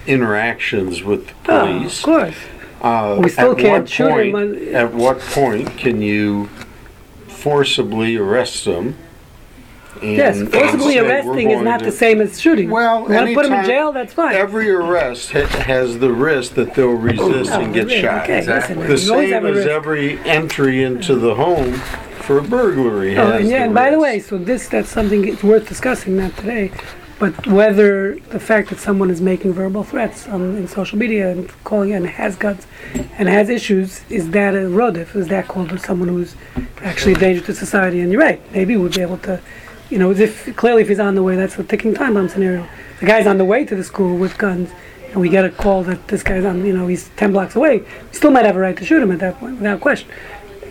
[0.06, 2.34] interactions with the Oh, of course.
[2.80, 6.48] Uh, We still can't shoot him point- on- At what point can you
[7.26, 8.96] forcibly arrest them?
[10.02, 12.70] And- Yes, forcibly say, arresting is not to-" the same as shooting.
[12.70, 13.92] Well, you want to put him in jail?
[13.92, 14.34] That's fine.
[14.34, 18.22] Every arrest ha- has the risk that they'll oh, resist Oh, and get yeah, shot.
[18.24, 18.74] Okay, Exactly.
[18.76, 21.72] listen, The you always have same as every entry into the home
[22.20, 25.26] for a burglary Oh, has and yeah, and by the way, so this that's something
[25.26, 26.70] it's worth discussing, not today,
[27.18, 31.48] but whether the fact that someone is making verbal threats on in social media and
[31.64, 32.66] calling and has guns
[33.18, 35.16] and has issues is that a rodif?
[35.16, 36.36] Is that called someone who's
[36.82, 38.00] actually a danger to society?
[38.00, 39.40] And you're right, maybe we'd be able to
[39.90, 42.66] you know, if clearly if he's on the way, that's a ticking time bomb scenario.
[43.00, 44.70] The guy's on the way to the school with guns,
[45.08, 47.78] and we get a call that this guy's on, you know, he's 10 blocks away.
[47.78, 50.08] We still might have a right to shoot him at that point, without question.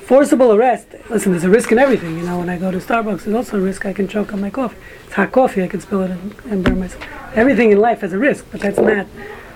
[0.05, 2.18] Forcible arrest, listen, there's a risk in everything.
[2.18, 4.39] You know, when I go to Starbucks, there's also a risk I can choke on
[4.39, 4.78] my coffee.
[5.05, 7.05] It's hot coffee, I can spill it and, and burn myself.
[7.34, 9.05] Everything in life has a risk, but that's not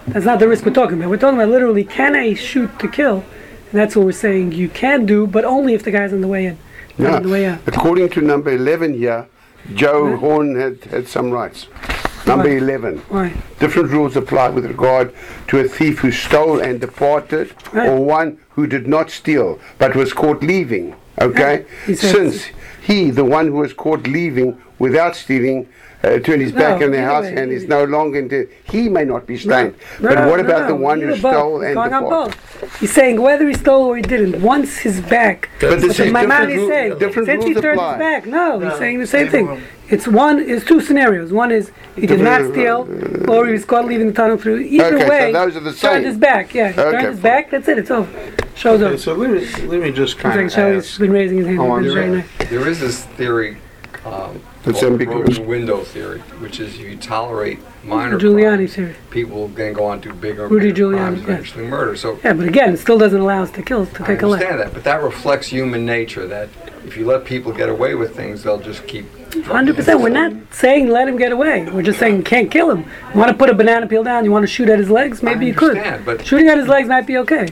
[0.08, 1.10] that's not the risk we're talking about.
[1.10, 3.24] We're talking about literally, can I shoot to kill?
[3.72, 6.28] And that's what we're saying you can do, but only if the guy's on the
[6.28, 6.58] way in,
[6.98, 7.60] not on the way out.
[7.68, 9.30] According to number 11 here,
[9.74, 11.68] Joe Horn had, had some rights.
[12.28, 12.58] Number Right.
[12.62, 12.98] 11.
[13.10, 13.34] Why?
[13.60, 15.14] Different rules apply with regard
[15.48, 17.90] to a thief who stole and departed, Right.
[17.90, 20.96] or one who did not steal but was caught leaving.
[21.20, 21.66] Okay?
[21.94, 22.46] Since
[22.82, 25.68] he, the one who was caught leaving without stealing,
[26.04, 28.50] uh, turned his back No, on the house way, and is no longer in the,
[28.64, 29.76] he may not be No, stained.
[30.00, 31.34] no, but what no, about the one who either both.
[31.34, 32.80] stole and going on both.
[32.80, 34.42] He's saying whether he stole or he didn't.
[34.42, 35.50] Once his back.
[35.60, 36.98] But That's this what is my man is saying.
[37.00, 37.92] different Since he rules turned apply.
[37.94, 39.48] his back, no, he's saying the same same thing.
[39.48, 39.60] rule.
[39.90, 40.40] It's one.
[40.40, 41.34] It's two scenarios.
[41.34, 42.54] One is he did not Different-
[43.24, 44.60] steal, or he was caught leaving the tunnel through.
[44.60, 46.54] Either Okay, so way, those are the turned his back.
[46.56, 47.22] Yeah, he Okay, turned his fine.
[47.24, 47.52] back.
[47.52, 47.78] That's it.
[47.78, 48.10] It's over.
[48.56, 48.98] Show's Okay, over.
[48.98, 51.00] so let me, let me just He's kind like of Shelley's ask.
[51.00, 51.60] been raising his hand.
[51.60, 52.18] Oh, It's I'm very sorry.
[52.40, 52.50] nice.
[52.50, 53.58] There is this theory,
[54.06, 55.28] um, It's called ambiguous.
[55.38, 58.96] broken window theory, which is if you tolerate minor Giuliani crimes, theory.
[59.10, 61.24] people then go on to bigger, Rudy bigger Giuliani, crimes, yeah.
[61.24, 61.96] eventually murder.
[61.96, 64.28] So Yeah, but again, it still doesn't allow us to kill, to I take a
[64.28, 64.42] life.
[64.42, 66.28] understand that, but that reflects human nature.
[66.28, 66.50] That
[66.86, 69.06] if you let people get away with things, they'll just keep.
[69.46, 70.02] Hundred percent.
[70.02, 71.68] We're not saying let him get away.
[71.70, 72.80] We're just saying can't kill him.
[73.14, 74.26] You want to put a banana peel down?
[74.26, 75.24] You want to shoot at his legs?
[75.24, 75.70] Maybe I you could.
[75.78, 77.48] understand, but- shooting at his legs might be okay.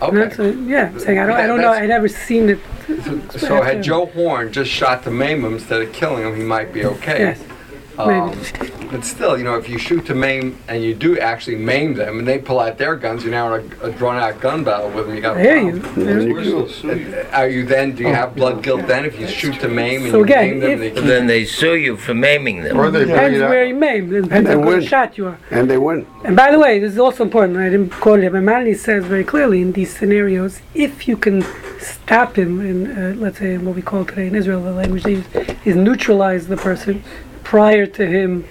[0.00, 0.50] That's Okay.
[0.50, 0.88] a, yeah.
[0.88, 1.36] I'm saying I don't.
[1.36, 1.68] I don't know.
[1.72, 2.58] That's- I'd never seen it.
[3.38, 6.72] So had Joe Horn just shot the maim him instead of killing him, he might
[6.72, 7.18] be okay.
[7.18, 7.40] Yes.
[7.98, 8.32] Um,
[8.90, 12.18] but still, you know, if you shoot to maim and you do actually maim them,
[12.20, 15.06] and they pull out their guns, you're now in a, a drawn-out gun battle with
[15.06, 15.14] them.
[15.14, 15.36] You got.
[15.36, 15.80] I hear you.
[16.34, 17.14] We're still suing.
[17.32, 17.94] Are you then?
[17.94, 20.50] Do you have blood guilt then if you shoot to maim and So you again,
[20.50, 20.82] maim them?
[20.82, 22.78] if- They then they sue you for maiming them.
[22.78, 24.12] Or they bring Depends it where you maimed.
[24.12, 24.86] It depends And how good win.
[24.86, 25.38] shot you are.
[25.50, 26.06] And they win.
[26.24, 27.58] And by the way, this is also important.
[27.58, 31.44] I didn't quote it, but Maimonides says very clearly in these scenarios, if you can
[31.78, 35.12] stop him in, uh, let's say, what we call today in Israel, the language they
[35.14, 35.26] use,
[35.64, 37.02] is neutralize the person
[37.44, 38.44] prior to him,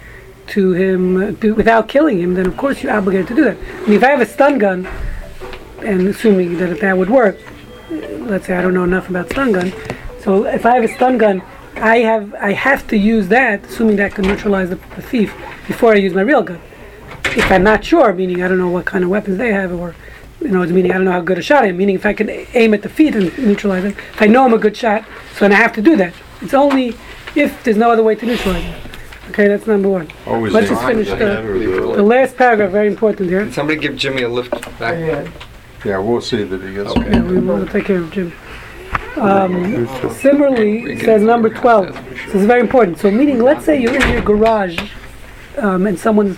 [0.47, 3.57] to him, to, without killing him, then of course you're obligated to do that.
[3.57, 4.87] I mean, if I have a stun gun,
[5.79, 7.37] and assuming that that would work,
[7.89, 9.73] let's say I don't know enough about stun gun,
[10.19, 11.41] so if I have a stun gun,
[11.75, 15.33] I have I have to use that, assuming that can neutralize the, the thief,
[15.67, 16.61] before I use my real gun
[17.37, 19.95] if I'm not sure, meaning I don't know what kind of weapons they have, or
[20.41, 22.13] you know, meaning I don't know how good a shot I am, meaning if I
[22.13, 25.05] can aim at the feet and neutralize it, if I know I'm a good shot,
[25.33, 26.13] so then I have to do that.
[26.41, 26.95] It's only
[27.35, 28.94] if there's no other way to neutralize it.
[29.30, 30.07] Okay, that's number one.
[30.28, 33.41] Always Let's just finish the, the the- last paragraph, very important here.
[33.41, 35.30] Can somebody give Jimmy a lift back?
[35.84, 36.91] Yeah, we'll see that he gets.
[36.91, 37.11] Okay.
[37.11, 38.34] Yeah, we will take care of Jim.
[39.17, 41.93] Um, similarly, says number 12.
[42.26, 42.97] This is very important.
[42.97, 44.78] So, meaning, let's say you're in your garage
[45.57, 46.38] um, and someone's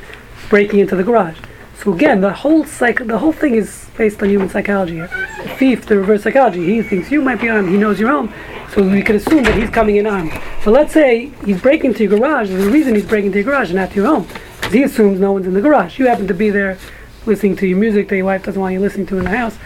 [0.49, 1.37] breaking into the garage.
[1.83, 5.09] So again, the whole psych- the whole thing is based on human psychology here.
[5.43, 6.63] The thief, the reverse psychology.
[6.65, 7.69] He thinks you might be armed.
[7.69, 8.33] He knows you're home,
[8.73, 10.31] so we could assume that he's coming in armed.
[10.65, 12.49] But let's say he's breaking into your garage.
[12.49, 14.83] There's a reason he's breaking into your garage and not to your home, because he
[14.83, 15.99] assumes no one's in the garage.
[15.99, 16.77] You happen to be there,
[17.25, 19.57] listening to your music that your wife doesn't want you listening to in the house.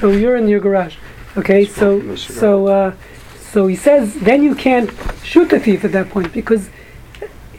[0.00, 0.96] So you're in your garage.
[1.36, 2.40] Okay, so Smoking a cigar.
[2.40, 2.94] so uh,
[3.52, 4.90] so he says then you can't
[5.24, 6.68] shoot the thief at that point because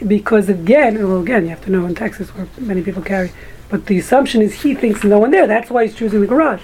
[0.05, 3.31] because again, well, again, you have to know in Texas where many people carry,
[3.71, 5.47] but the assumption is he thinks no one there.
[5.47, 6.61] That's why he's choosing the garage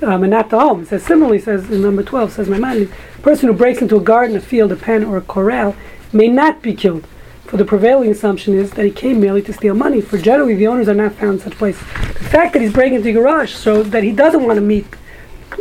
[0.00, 0.82] um, and not the home.
[0.82, 2.90] It says similarly says in number twelve says my man,
[3.20, 5.76] person who breaks into a garden, a field, a pen, or a corral
[6.12, 7.06] may not be killed.
[7.44, 10.00] For the prevailing assumption is that he came merely to steal money.
[10.00, 11.82] For generally, the owners are not found in such places.
[11.82, 14.86] The fact that he's breaking into the garage shows that he doesn't want to meet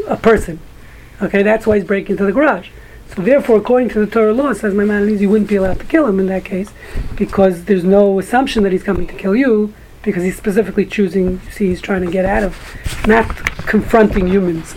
[0.07, 0.59] a person.
[1.21, 2.69] Okay, that's why he's breaking into the garage.
[3.13, 6.07] So therefore, according to the Torah law, says Maimonides, you wouldn't be allowed to kill
[6.07, 6.71] him in that case,
[7.15, 9.73] because there's no assumption that he's coming to kill you,
[10.03, 11.41] because he's specifically choosing.
[11.45, 12.57] You See, he's trying to get out of,
[13.07, 13.27] not
[13.65, 14.75] confronting humans,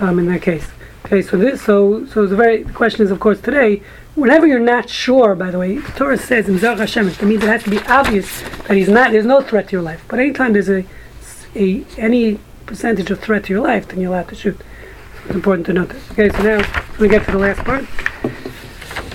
[0.00, 0.68] um, in that case.
[1.04, 3.82] Okay, so this, so so the very the question is, of course, today.
[4.14, 7.48] Whenever you're not sure, by the way, the Torah says in Hashem, it means it
[7.48, 9.10] has to be obvious that he's not.
[9.10, 10.04] There's no threat to your life.
[10.06, 10.84] But anytime there's a,
[11.54, 14.60] a any percentage of threat to your life, then you're allowed to shoot.
[15.24, 16.10] It's important to note that.
[16.12, 17.86] Okay, so now we get to the last part.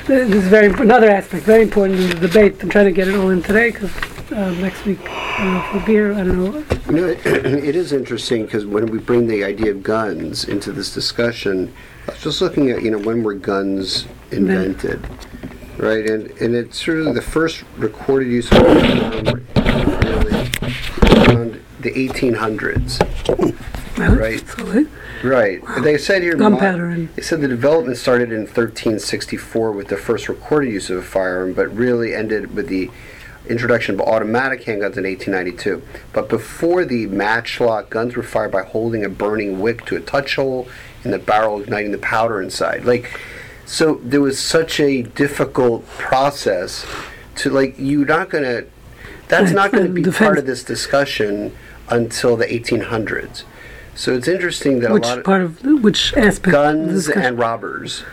[0.08, 2.62] This is very another aspect, very important in the debate.
[2.64, 3.92] I'm trying to get it all in today because
[4.32, 6.14] um, next week I don't know if we'll be here.
[6.14, 6.66] I don't know.
[6.88, 10.94] You know, it is interesting because when we bring the idea of guns into this
[10.94, 11.74] discussion,
[12.08, 15.06] I was just looking at, you know, when were guns invented,
[15.78, 16.10] right?
[16.10, 20.50] And and it's sort of the first recorded use of really
[21.28, 24.48] around the 1800s, Well, Right.
[24.48, 24.84] So, uh,
[25.24, 25.62] Right.
[25.82, 26.36] They said here.
[26.36, 31.02] Gunpowder They said the development started in 1364 with the first recorded use of a
[31.02, 32.92] firearm, but really ended with the
[33.50, 35.82] introduction of automatic handguns in 1892.
[36.14, 40.36] But before the matchlock, guns were fired by holding a burning wick to a touch
[40.36, 40.68] hole
[41.04, 42.86] in the barrel, igniting the powder inside.
[42.86, 43.20] Like,
[43.66, 46.86] so there was such a difficult process
[47.38, 47.76] to like.
[47.78, 48.64] You're not gonna.
[49.28, 50.26] That's not going to be defense.
[50.26, 51.56] part of this discussion
[51.90, 53.44] until the 1800s.
[53.94, 56.54] So it's interesting that which a lot of part of which aspect?
[56.54, 58.04] guns and robbers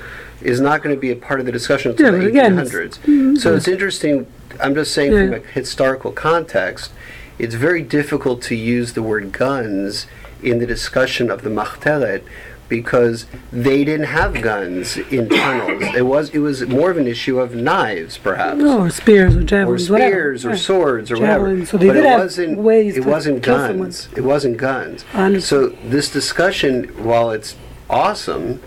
[0.40, 2.58] is not going to be a part of the discussion until Yeah, the but again,
[2.58, 2.90] it's- 1800s.
[2.98, 3.36] Mm-hmm.
[3.36, 4.26] So it's interesting.
[4.60, 5.26] I'm just saying Yeah.
[5.26, 6.92] from a historical context,
[7.38, 10.06] it's very difficult to use the word guns
[10.42, 12.22] in the discussion of the Machteret
[12.68, 15.82] because they didn't have guns in tunnels.
[15.96, 18.58] It was it was more of an issue of knives, perhaps.
[18.58, 20.10] No, or spears or Or javelins, whatever.
[20.12, 20.56] spears or Yeah.
[20.56, 21.70] swords or Javelins.
[21.70, 21.92] So whatever.
[21.94, 23.68] they but it have wasn't ways it to wasn't kill guns.
[24.00, 24.18] someone.
[24.18, 25.04] It wasn't guns.
[25.44, 27.54] So this discussion, while it's
[27.90, 28.60] awesome,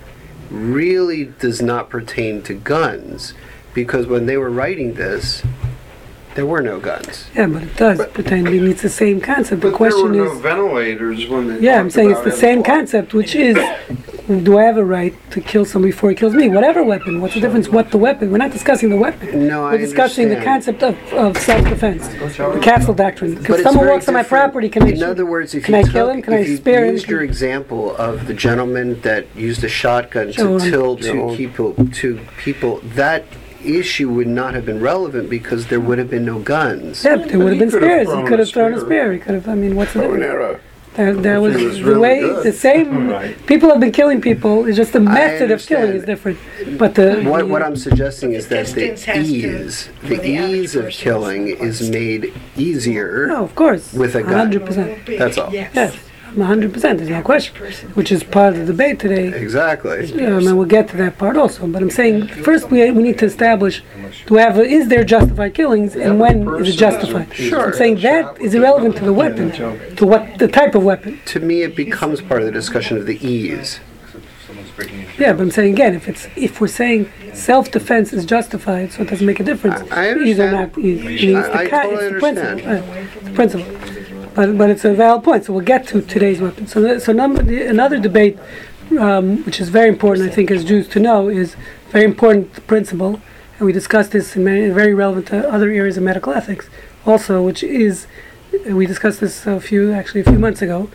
[0.51, 3.33] really does not pertain to guns
[3.73, 5.43] because when they were writing this,
[6.37, 7.25] there were no guns.
[7.35, 8.45] Yeah, but it does pertain.
[8.47, 9.59] I mean, it's the same concept.
[9.63, 12.31] The But question there were no is, ventilators when they yeah, I'm saying it's the
[12.31, 12.65] same M12.
[12.65, 13.55] concept, which is,
[14.43, 16.47] do I have a right to kill somebody before he kills me?
[16.47, 17.21] Whatever weapon.
[17.21, 17.69] What's the difference?
[17.69, 18.29] What the weapon?
[18.31, 19.47] We're not discussing the weapon.
[19.47, 23.33] No, I We're discussing the concept of, of self-defense, the castle doctrine.
[23.33, 25.29] Because someone very walks on my property, can I In shoot other him?
[25.29, 26.21] words, if Can you I took, kill him?
[26.21, 26.93] Can if I you spare him?
[26.93, 30.59] used your example of the gentleman that used a shotgun Sure.
[30.59, 33.25] to kill two people, two people, that
[33.63, 37.03] issue would not have been relevant because there would have been no guns.
[37.03, 38.07] Yeah, but there would have been He could have spears.
[38.07, 38.85] He thrown could a have thrown a spear.
[38.87, 39.13] spear.
[39.13, 39.47] He could have.
[39.49, 40.25] I mean, what's the Bow difference?
[40.25, 40.59] arrow.
[40.95, 42.19] That, that If was he was the really way.
[42.21, 42.43] good.
[42.43, 43.07] The same.
[43.11, 43.45] Right.
[43.45, 44.65] People have been killing people.
[44.65, 46.39] It's just the method of killing is different.
[46.79, 47.79] But the What, what I'm mm-hmm.
[47.81, 51.91] suggesting is that the distance has to- ease, the the ease of killing is is
[51.91, 54.33] made easier no, of course, with a gun.
[54.33, 55.05] hundred percent.
[55.05, 55.53] That's all.
[55.53, 55.71] Yes.
[55.75, 55.95] Yes,
[56.35, 56.97] hundred percent.
[56.99, 57.55] There's no question.
[57.95, 59.27] Which is part of the debate today.
[59.29, 60.11] Exactly.
[60.13, 61.67] Um, and we'll get to that part also.
[61.67, 63.83] But I'm saying first we, we need to establish:
[64.25, 67.33] Do I have is there justified killings, and when is it justified?
[67.33, 67.67] Sure.
[67.67, 69.51] I'm saying that is irrelevant to the weapon,
[69.95, 71.19] to what the type of weapon.
[71.25, 73.79] To me, it becomes part of the discussion of the ease.
[74.45, 78.25] Someone's breaking into Yeah, but I'm saying again, if it's if we're saying self-defense is
[78.25, 79.81] justified, so it doesn't make a difference.
[79.91, 80.51] I- I Either understand.
[80.53, 80.77] not.
[80.77, 82.27] I mean, I- I totally principle.
[82.27, 82.97] understand.
[83.23, 83.96] the principle.
[84.37, 85.45] But but it's a valid point.
[85.45, 86.67] So we'll get to today's weapon.
[86.67, 88.37] So so number the, another debate,
[88.99, 91.55] um, which is very important, I think, as Jews to know, is
[91.89, 93.19] very important principle,
[93.57, 96.69] and we discussed this in many very relevant to other areas of medical ethics,
[97.03, 98.05] also, which is
[98.67, 100.87] we discussed this a few actually a few months ago,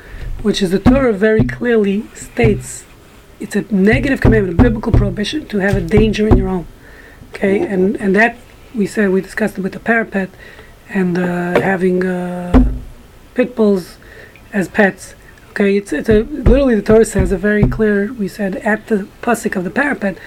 [0.43, 2.85] which is the Torah very clearly states
[3.41, 6.69] it's a negative commandment, a biblical prohibition to have a danger in your home.
[7.31, 8.37] Okay, and and that
[8.73, 10.31] we said we discussed it with the parapet
[10.89, 12.72] and uh, having uh,
[13.35, 13.97] pit bulls
[14.53, 15.15] as pets.
[15.51, 18.13] Okay, it's it's a literally the Torah says a very clear.
[18.13, 20.19] We said at the pasuk of the parapet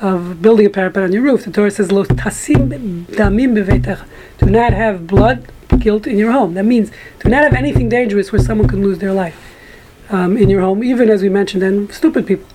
[0.00, 1.44] of building a parapet on your roof.
[1.44, 4.06] The Torah says lo tasim damim beveitecha.
[4.38, 6.54] Do not have blood guilt in your home.
[6.54, 6.90] That means
[7.20, 9.36] do not have anything dangerous where someone could lose their life
[10.10, 10.84] um, in your home.
[10.84, 12.46] Even as we mentioned, and stupid people.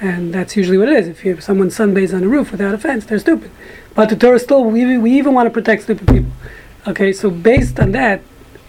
[0.00, 1.06] And that's usually what it is.
[1.06, 3.52] If you have someone sunbathes on a roof without a fence, they're stupid.
[3.94, 6.32] But the Torah still, we, we even want to protect stupid people.
[6.88, 8.20] Okay, so based on that,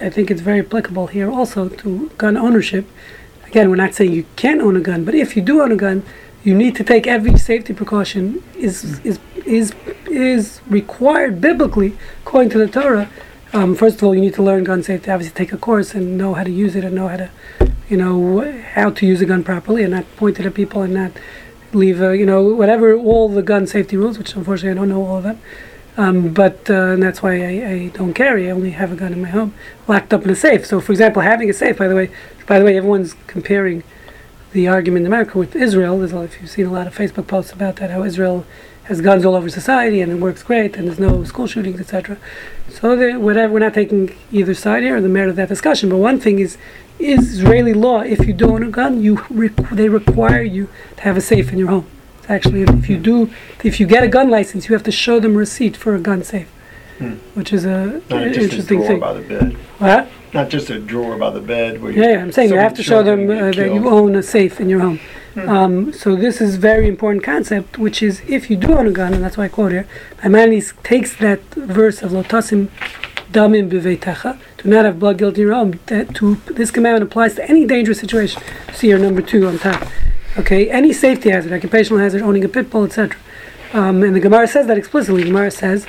[0.03, 2.85] I think it's very applicable here also to gun ownership.
[3.47, 5.77] Again, we're not saying you can't own a gun, but if you do own a
[5.77, 6.03] gun,
[6.43, 9.73] you need to take every safety precaution is is is
[10.07, 13.09] is required biblically according to the Torah.
[13.53, 15.09] Um, first of all, you need to learn gun safety.
[15.09, 17.29] Obviously, take a course and know how to use it and know how to,
[17.87, 18.41] you know,
[18.73, 21.11] how to use a gun properly and not point it at people and not
[21.71, 25.17] leave, you know, whatever all the gun safety rules, which unfortunately I don't know all
[25.17, 25.39] of them.
[25.95, 28.47] Um, but uh, that's why I, I don't carry.
[28.47, 29.53] I only have a gun in my home,
[29.87, 30.65] locked up in a safe.
[30.65, 31.77] So, for example, having a safe.
[31.77, 32.09] By the way,
[32.47, 33.83] by the way, everyone's comparing
[34.53, 35.99] the argument in America with Israel.
[35.99, 38.43] There's, a- if you've seen a lot of Facebook posts about that, how Israel
[38.85, 42.17] has guns all over society and it works great, and there's no school shootings, etc.
[42.69, 45.89] So, whatever, we're not taking either side here or the merit of that discussion.
[45.89, 46.57] But one thing is,
[46.97, 48.01] is Israeli law.
[48.01, 51.51] If you don't own a gun, you requ- they require you to have a safe
[51.53, 51.87] in your home.
[52.23, 53.29] It's actually, if you do,
[53.65, 56.23] if you get a gun license, you have to show them receipt for a gun
[56.23, 56.47] safe,
[56.99, 57.15] Hmm.
[57.33, 58.99] which is a Not just a interesting drawer thing.
[59.01, 59.57] by the bed.
[59.79, 60.07] What?
[60.33, 62.01] Not just a drawer by the bed where you.
[62.01, 64.61] Yeah, yeah, I'm saying you have to show them uh, that you own a safe
[64.61, 64.99] in your home.
[65.35, 69.13] Um, so this is very important concept, which is if you do own a gun,
[69.13, 69.85] and that's why I quote here,
[70.23, 72.69] Maimonides takes that verse of Lotasim
[73.33, 75.79] Damim Beveitecha, do not have blood guilt in your home.
[75.87, 78.41] That to this commandment applies to any dangerous situation.
[78.71, 79.85] See here number two on top.
[80.35, 83.19] Okay, any safety hazard, occupational hazard, owning a pit bull, etc.
[83.71, 85.21] Um, and the Gemara says that explicitly.
[85.21, 85.85] The Gemara says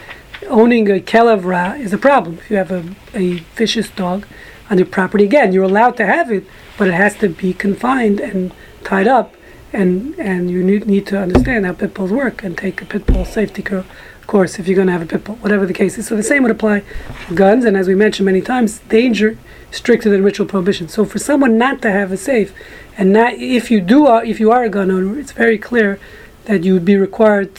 [0.48, 2.38] owning a kelev ra is a problem.
[2.38, 2.84] If you have a,
[3.14, 4.26] a vicious dog
[4.68, 6.44] on your property, again, you're allowed to have it,
[6.76, 9.34] but it has to be confined and tied up,
[9.72, 13.06] and and you need, need to understand how pit bulls work and take a pit
[13.06, 13.86] bull safety cur-
[14.26, 16.06] course if you're going to have a pit bull, whatever the case is.
[16.06, 16.82] So the same would apply
[17.28, 19.38] to guns, and as we mentioned many times, danger
[19.74, 20.88] stricter than ritual prohibition.
[20.88, 22.54] So for someone not to have a safe,
[22.96, 25.98] and not if you do uh, if you are a gun owner, it's very clear
[26.44, 27.50] that you would be required.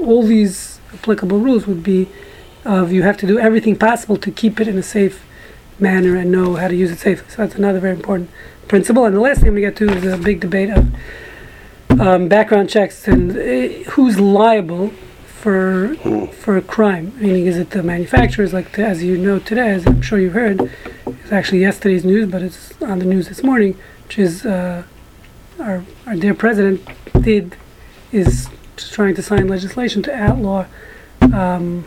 [0.00, 2.08] All these applicable rules would be
[2.64, 5.24] of you have to do everything possible to keep it in a safe
[5.78, 7.28] manner and know how to use it safely.
[7.30, 8.30] So that's another very important
[8.68, 9.04] principle.
[9.04, 10.94] And the last thing we get to is a big debate of
[12.00, 14.92] um, background checks and uh, who's liable
[15.42, 15.94] for
[16.42, 17.12] for a crime.
[17.20, 18.52] Meaning, is it the manufacturers?
[18.52, 20.70] Like the, as you know today, as I'm sure you've heard,
[21.06, 24.84] it's actually yesterday's news, but it's on the news this morning, which is uh,
[25.58, 26.80] our our dear president
[27.22, 27.56] did
[28.12, 30.64] is trying to sign legislation to outlaw
[31.32, 31.84] um,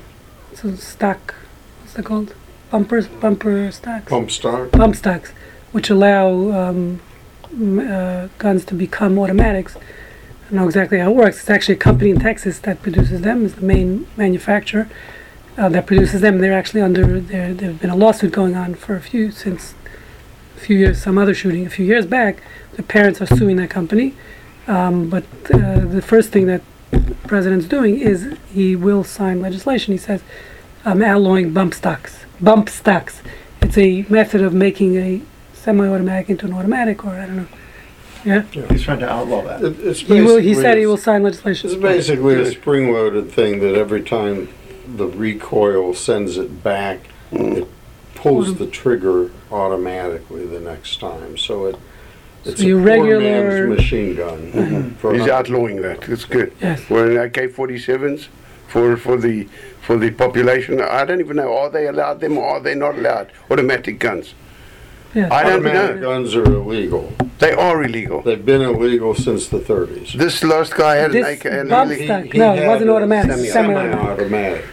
[0.54, 1.34] so stock.
[1.82, 2.36] What's that called?
[2.72, 4.72] Bumpers, bumper stocks Pump stock.
[4.72, 5.32] bump stocks,
[5.72, 7.00] which allow um,
[7.52, 9.78] m- uh, guns to become automatics.
[10.46, 11.40] I don't know exactly how it works.
[11.40, 13.46] It's actually a company in Texas that produces them.
[13.46, 14.88] Is the main manufacturer
[15.58, 16.38] uh, that produces them.
[16.38, 17.20] They're actually under.
[17.20, 19.74] There, there's been a lawsuit going on for a few since
[20.56, 21.02] a few years.
[21.02, 22.44] Some other shooting a few years back.
[22.74, 24.14] The parents are suing that company.
[24.68, 29.94] Um, but uh, the first thing that the president's doing is he will sign legislation.
[29.94, 30.22] He says
[30.86, 32.20] um, outlawing bump stocks.
[32.40, 33.24] Bump stocks.
[33.64, 35.24] It's a method of making a
[35.54, 37.48] semi-automatic into an automatic, or I don't know.
[38.26, 39.64] Yeah, He's trying to outlaw that.
[39.64, 40.38] It- It's he will.
[40.38, 41.70] He said he will sign legislation.
[41.70, 44.50] It's basically a spring-loaded thing that every time
[44.88, 47.00] the recoil sends it back,
[47.32, 47.58] mm.
[47.58, 47.68] it
[48.16, 48.64] pulls mm-hmm.
[48.64, 51.38] the trigger automatically the next time.
[51.38, 51.76] So it
[52.46, 54.52] it's So you a poor regular- man's machine gun.
[54.52, 54.90] Mm-hmm.
[54.96, 56.08] for He's outlawing that.
[56.10, 56.52] It's good.
[56.62, 56.90] Yes.
[56.90, 58.28] Well, in AK-47s
[58.68, 59.48] for for the
[59.82, 62.96] for the population, I don't even know are they allowed them or are they not
[62.98, 64.34] allowed automatic guns?
[65.16, 65.34] Yeah.
[65.34, 66.02] I don't Automatic know.
[66.02, 67.12] guns are illegal.
[67.40, 68.22] They are illegal.
[68.22, 70.14] They've been illegal since the 30s.
[70.14, 72.90] This last guy had an This AK and bump he- stock- No, it had wasn't
[72.90, 74.66] a automatic, Semi-automatic.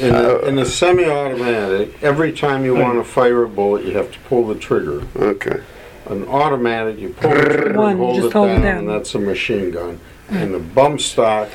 [0.00, 3.92] In a, uh, in a semi-automatic, every time you want to fire a bullet, you
[3.96, 5.02] have to pull the trigger.
[5.16, 5.60] Okay.
[6.08, 8.62] An automatic, you pull the trigger One, and you hold just it hold it down,
[8.62, 8.78] down.
[8.78, 10.00] and that's a machine gun.
[10.30, 11.48] And the bump stock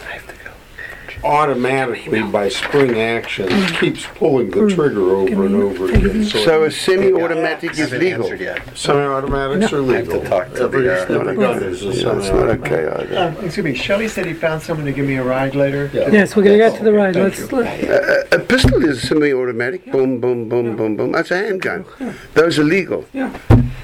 [1.23, 3.47] automatically, by spring action,
[3.79, 6.23] keeps pulling the trigger over and over again.
[6.25, 8.27] So a semi-automatic is legal.
[8.75, 10.21] Semi-automatics are legal.
[10.23, 12.71] talk to Every, the, uh, every gun is a Yeah, it's not semi-automatic.
[12.71, 13.19] okay either.
[13.19, 15.89] Um, excuse me, Shelley said he found someone to give me a ride later.
[15.93, 16.09] Yeah.
[16.09, 17.13] Yes, we're gonna get to the ride.
[17.13, 17.51] Thank Let's.
[17.51, 17.57] you.
[17.57, 19.91] Let, A, a pistol is semi-automatic.
[19.91, 21.11] Boom, boom, boom, boom, boom.
[21.11, 21.85] That's a handgun.
[22.33, 23.05] Those are legal.
[23.13, 23.35] Yeah.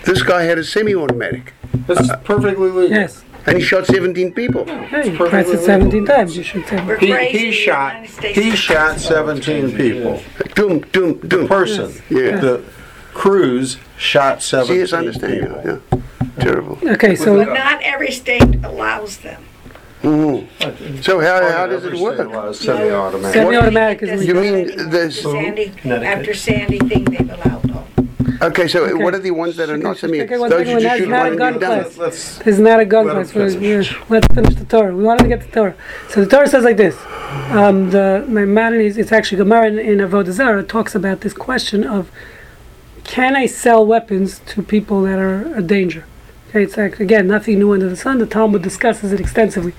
[0.06, 1.54] This guy had a semi-automatic,
[1.88, 2.90] It's perfectly legal.
[2.90, 3.24] yes.
[3.46, 4.66] And he shot 17 people.
[4.66, 5.66] Hey, you perfectly press it legal.
[5.66, 6.38] 17 times.
[6.38, 6.98] You should say.
[7.00, 10.22] He, he shot, he shot 17 people.
[10.56, 11.48] Doom, doom, The doom.
[11.48, 12.38] person, Yeah.
[12.38, 12.64] the
[13.14, 15.40] Cruz shot See, yes, 17 I understand.
[15.42, 15.62] people.
[15.66, 16.44] Yeah, yeah.
[16.44, 16.78] Terrible.
[16.92, 19.44] Okay, so Not every state allows them.
[20.04, 21.04] Mhm.
[21.04, 22.20] So how, how does it Every state work?
[22.20, 23.34] allows Semi-automatic.
[23.34, 24.26] semi-automatic is.
[24.26, 24.56] You legal.
[24.78, 25.22] mean this?
[25.22, 26.18] Sandy, Connecticut.
[26.20, 27.79] after Sandy thing, they've allowed them.
[28.42, 28.94] Okay, so Okay.
[29.04, 30.22] what are the ones that are not semi?
[30.22, 31.98] Okay, one Those second, you just shoot not one a and gun class.
[31.98, 33.36] Let's, This is not a gun Let him class.
[33.36, 34.10] We're, finish.
[34.10, 34.96] we're, let's finish the Torah.
[34.96, 35.76] We wanted to get the Torah.
[36.10, 36.96] So the Torah says like this.
[37.50, 42.10] Um, the Maimonides, it's actually Gemara in, in Avodah Zarah talks about this question of
[43.04, 46.06] can I sell weapons to people that are a danger?
[46.50, 48.20] Okay, it's like, again nothing new under the sun.
[48.20, 49.74] The Talmud discusses it extensively.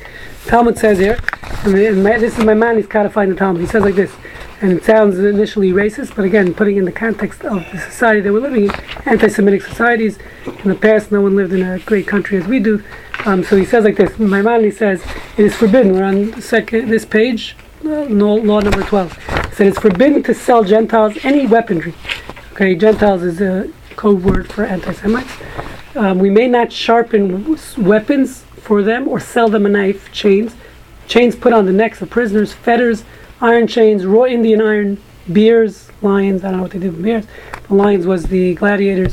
[0.46, 1.18] Talmud says here,
[1.64, 3.60] and the- and my- this is Maimonides codifying the Talmud.
[3.62, 4.12] He says like this,
[4.60, 8.32] and it sounds initially racist, but again, putting in the context of the society that
[8.32, 8.70] we're living in,
[9.06, 10.18] anti-Semitic societies.
[10.46, 12.82] In the past, no one lived in a great country as we do.
[13.24, 14.18] Um, so he says like this.
[14.18, 15.02] Maimonides says
[15.36, 15.92] it is forbidden.
[15.92, 19.12] We're on second this page, uh, law number twelve.
[19.52, 21.94] Said it's forbidden to sell Gentiles any weaponry.
[22.52, 25.32] Okay, Gentiles is a code word for anti-Semites.
[25.94, 30.54] Um, we may not sharpen weapons for them or sell them a knife, chains,
[31.08, 33.04] chains put on the necks of prisoners, fetters,
[33.40, 35.00] iron chains, raw Indian iron,
[35.32, 36.44] beers, lions.
[36.44, 37.26] I don't know what they did with beers.
[37.68, 39.12] The lions was the gladiators,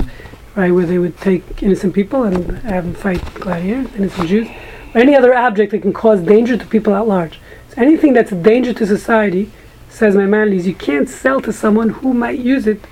[0.55, 4.47] right, where they would take innocent people and have them fight gladiators, innocent Jews,
[4.93, 7.39] or any other object that can cause danger to people at large.
[7.69, 9.51] So anything that's a danger to society,
[9.89, 12.83] says Maimonides, you can't sell to someone who might use it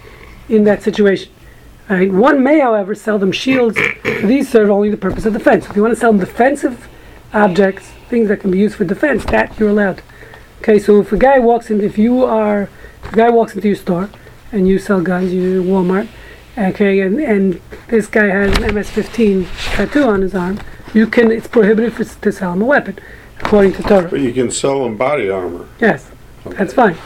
[0.50, 1.32] in that situation.
[1.88, 2.12] Right.
[2.12, 3.78] One may, however, sell them shields.
[4.24, 5.68] These serve only the purpose of defense.
[5.68, 6.88] If you want to sell them defensive
[7.32, 10.02] objects, things that can be used for defense, that you're allowed.
[10.68, 12.64] Okay, so if a guy walks in, if you are,
[13.04, 14.10] if a guy walks into your store
[14.52, 16.08] and you sell guns, you Walmart,
[16.58, 19.46] okay, and, and this guy has an MS-15
[19.76, 20.60] tattoo on his arm,
[20.92, 22.98] you can, it's prohibited for, to sell him a weapon,
[23.42, 24.10] according to Torah.
[24.10, 25.70] but you can sell him body armor.
[25.80, 26.10] Yes,
[26.46, 26.98] that's fine.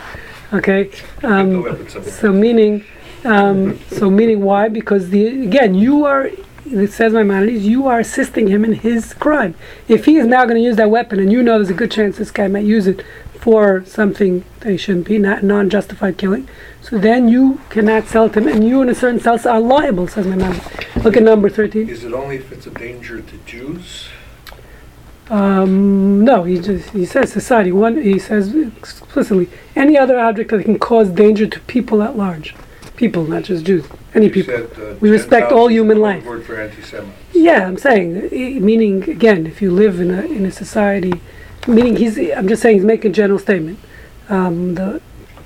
[0.53, 0.89] Okay,
[1.23, 2.85] um, so meaning,
[3.25, 4.69] um, so meaning why?
[4.69, 6.29] Because the again, you are
[6.71, 9.55] it says my Maimonides, you are assisting him in his crime.
[9.87, 11.91] If he is now going to use that weapon, and you know there's a good
[11.91, 13.03] chance this guy might use it
[13.39, 16.47] for something they shouldn't be, not non-justified killing,
[16.81, 20.07] so then you cannot sell him, and you, in a certain sense, are liable.
[20.07, 20.65] Says Maimonides.
[21.03, 21.87] Look at number thirteen.
[21.89, 24.07] Is it only if it's a danger to Jews?
[25.29, 27.71] Um, no, he just he says society.
[27.71, 32.55] One, he says explicitly any other object that can cause danger to people at large,
[32.95, 33.85] people, not just Jews,
[34.15, 34.55] any You people.
[34.55, 36.25] said, uh, We respect all human life.
[36.25, 37.15] Word for anti-Semites.
[37.33, 41.21] Yeah, I'm saying, i- meaning again, if you live in a in a society,
[41.67, 42.17] meaning he's.
[42.17, 43.79] I'm just saying he's making a general statement.
[44.29, 45.01] Um, the,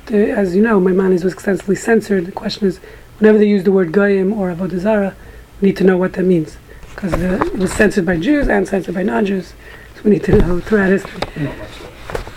[0.08, 2.26] the as you know, my Maimonides was extensively censored.
[2.26, 2.80] The question is,
[3.20, 5.16] whenever they use the word goyim or avodah zara,
[5.62, 6.58] we need to know what that means
[6.96, 9.54] because it was censored by Jews and censored by non-Jews.
[9.96, 11.22] So we need to know throughout history.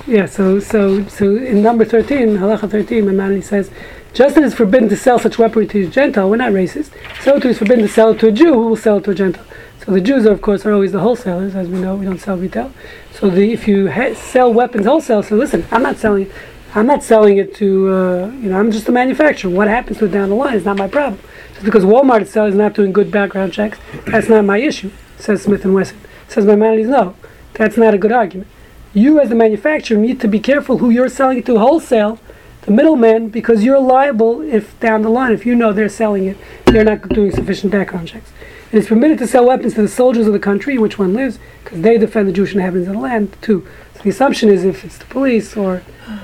[0.07, 3.71] Yeah, so so so in number thirteen, halacha thirteen, Maimonides says,
[4.15, 6.91] just as it's forbidden to sell such weaponry to a Gentile, we're not racist.
[7.23, 9.11] So too it's forbidden to sell it to a Jew who will sell it to
[9.11, 9.45] a Gentile.
[9.85, 11.95] So the Jews, are, of course, are always the wholesalers, as we know.
[11.95, 12.73] We don't sell retail.
[13.19, 16.31] So the, if you ha- sell weapons wholesale, so listen, I'm not selling,
[16.75, 19.51] I'm not selling it to, uh, you know, I'm just a manufacturer.
[19.51, 21.21] What happens to it down the line is not my problem.
[21.55, 24.91] Just because Walmart itself is not doing good background checks, that's not my issue.
[25.19, 25.99] Says Smith and Wesson.
[26.29, 27.17] Says Maimonides, no,
[27.55, 28.51] that's not a good argument.
[28.93, 32.19] You, as the manufacturer, need to be careful who you're selling it to wholesale,
[32.63, 36.37] the middleman, because you're liable if down the line, if you know they're selling it,
[36.67, 38.31] they're not doing sufficient background checks.
[38.73, 41.15] It is permitted to sell weapons to the soldiers of the country in which one
[41.15, 43.67] lives, because they defend the Jewish inhabitants of the land too.
[43.95, 45.83] So the assumption is if it's the police or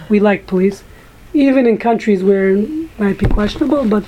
[0.08, 0.82] we like police,
[1.32, 4.04] even in countries where it might be questionable, but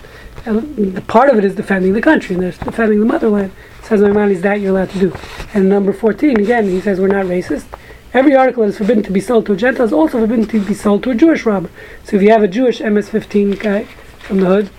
[0.46, 0.60] uh,
[1.06, 3.52] part of it is defending the country and they're defending the motherland.
[3.82, 5.14] Says Maimonides that you're allowed to do.
[5.54, 7.66] And number 14, again, he says we're not racist.
[8.12, 10.64] Every article that is forbidden to be sold to a Gentile is also forbidden to
[10.64, 11.70] be sold to a Jewish robber.
[12.04, 13.84] So if you have a Jewish MS-15 guy
[14.20, 14.70] from the hood,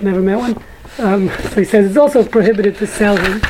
[0.00, 0.62] never met one,
[0.98, 3.40] um, so he says it's also prohibited to sell him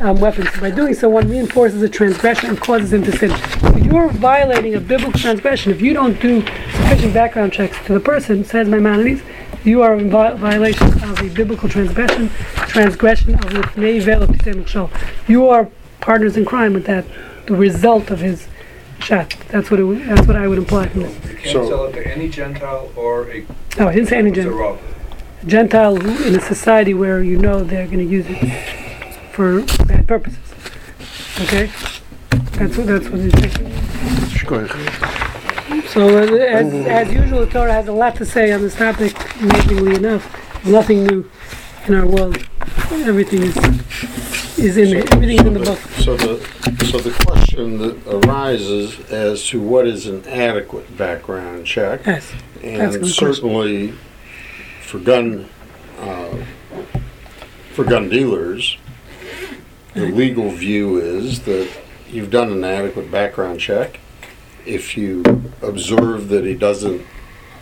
[0.00, 0.48] um, weapons.
[0.60, 3.30] By doing so, one reinforces a transgression and causes him to sin.
[3.60, 5.72] So you're violating a biblical transgression.
[5.72, 9.22] If you don't do sufficient background checks to the person, says Maimonides,
[9.64, 12.28] you are in vi- violation of a biblical transgression,
[12.68, 14.90] transgression of lifnei vel pisei muksal.
[15.28, 15.68] You are
[16.00, 17.04] partners in crime with that,
[17.46, 18.48] the result of his
[19.00, 19.36] shot.
[19.50, 21.14] That's what it, would- that's what I would imply from this.
[21.30, 23.44] You can't So- sell it to any Gentile or a,
[23.78, 24.78] No, I didn't say any Gentile.
[25.46, 30.06] Gentile who, in a society where you know they're going to use it for bad
[30.06, 30.38] purposes.
[31.40, 31.70] Okay,
[32.52, 33.82] that's what that's what he's saying.
[35.88, 39.14] So uh, as, as usual, the Torah has a lot to say on this topic.
[39.40, 41.28] Amazingly enough, nothing new
[41.86, 42.36] in our world.
[42.90, 43.56] Everything is
[44.58, 45.12] is in it.
[45.12, 45.78] Everything is in the book.
[45.98, 46.38] So the,
[46.86, 52.32] so the question that arises as to what is an adequate background check, Yes,
[52.62, 53.98] and good question.
[54.92, 55.48] For gun,
[56.00, 56.36] uh,
[57.72, 58.76] for gun dealers,
[59.94, 61.70] the legal view is that
[62.10, 64.00] you've done an adequate background check.
[64.66, 65.22] If you
[65.62, 67.06] observe that he doesn't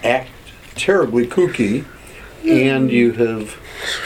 [0.02, 0.30] act
[0.74, 1.84] terribly kooky,
[2.44, 3.60] and you have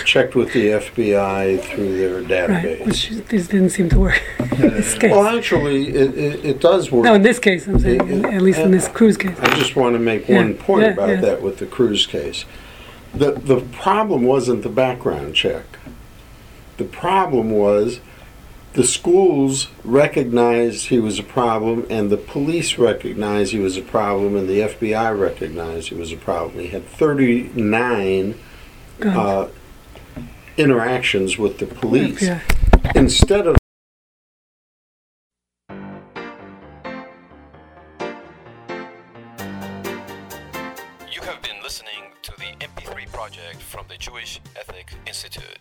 [0.05, 2.29] checked with the FBI through their right.
[2.29, 2.87] database.
[2.87, 5.11] Which this didn't seem to work in this case.
[5.11, 7.05] Well, actually, it, it, it does work.
[7.05, 9.41] No, in this case, I'm saying, it- at least in this Cruz case.
[9.41, 11.20] I just want to make Yeah, one point yeah, about yeah.
[11.22, 12.45] that with the Cruz case.
[13.14, 15.64] The, the problem wasn't the background check.
[16.76, 18.00] The problem was
[18.72, 24.34] the schools recognized he was a problem, and the police recognized he was a problem,
[24.34, 26.58] and the FBI recognized he was a problem.
[26.58, 28.34] He had 39
[29.00, 29.48] uh,
[30.56, 32.20] interactions with the police.
[32.20, 32.96] FBI.
[32.96, 33.56] Instead of
[43.55, 45.59] project from the Jewish Ethic Institute.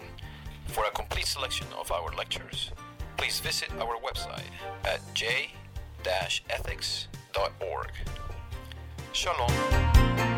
[0.67, 2.71] For a complete selection of our lectures,
[3.17, 4.49] please visit our website
[4.85, 5.51] at j-ethics.org.
[9.11, 10.32] Shalom.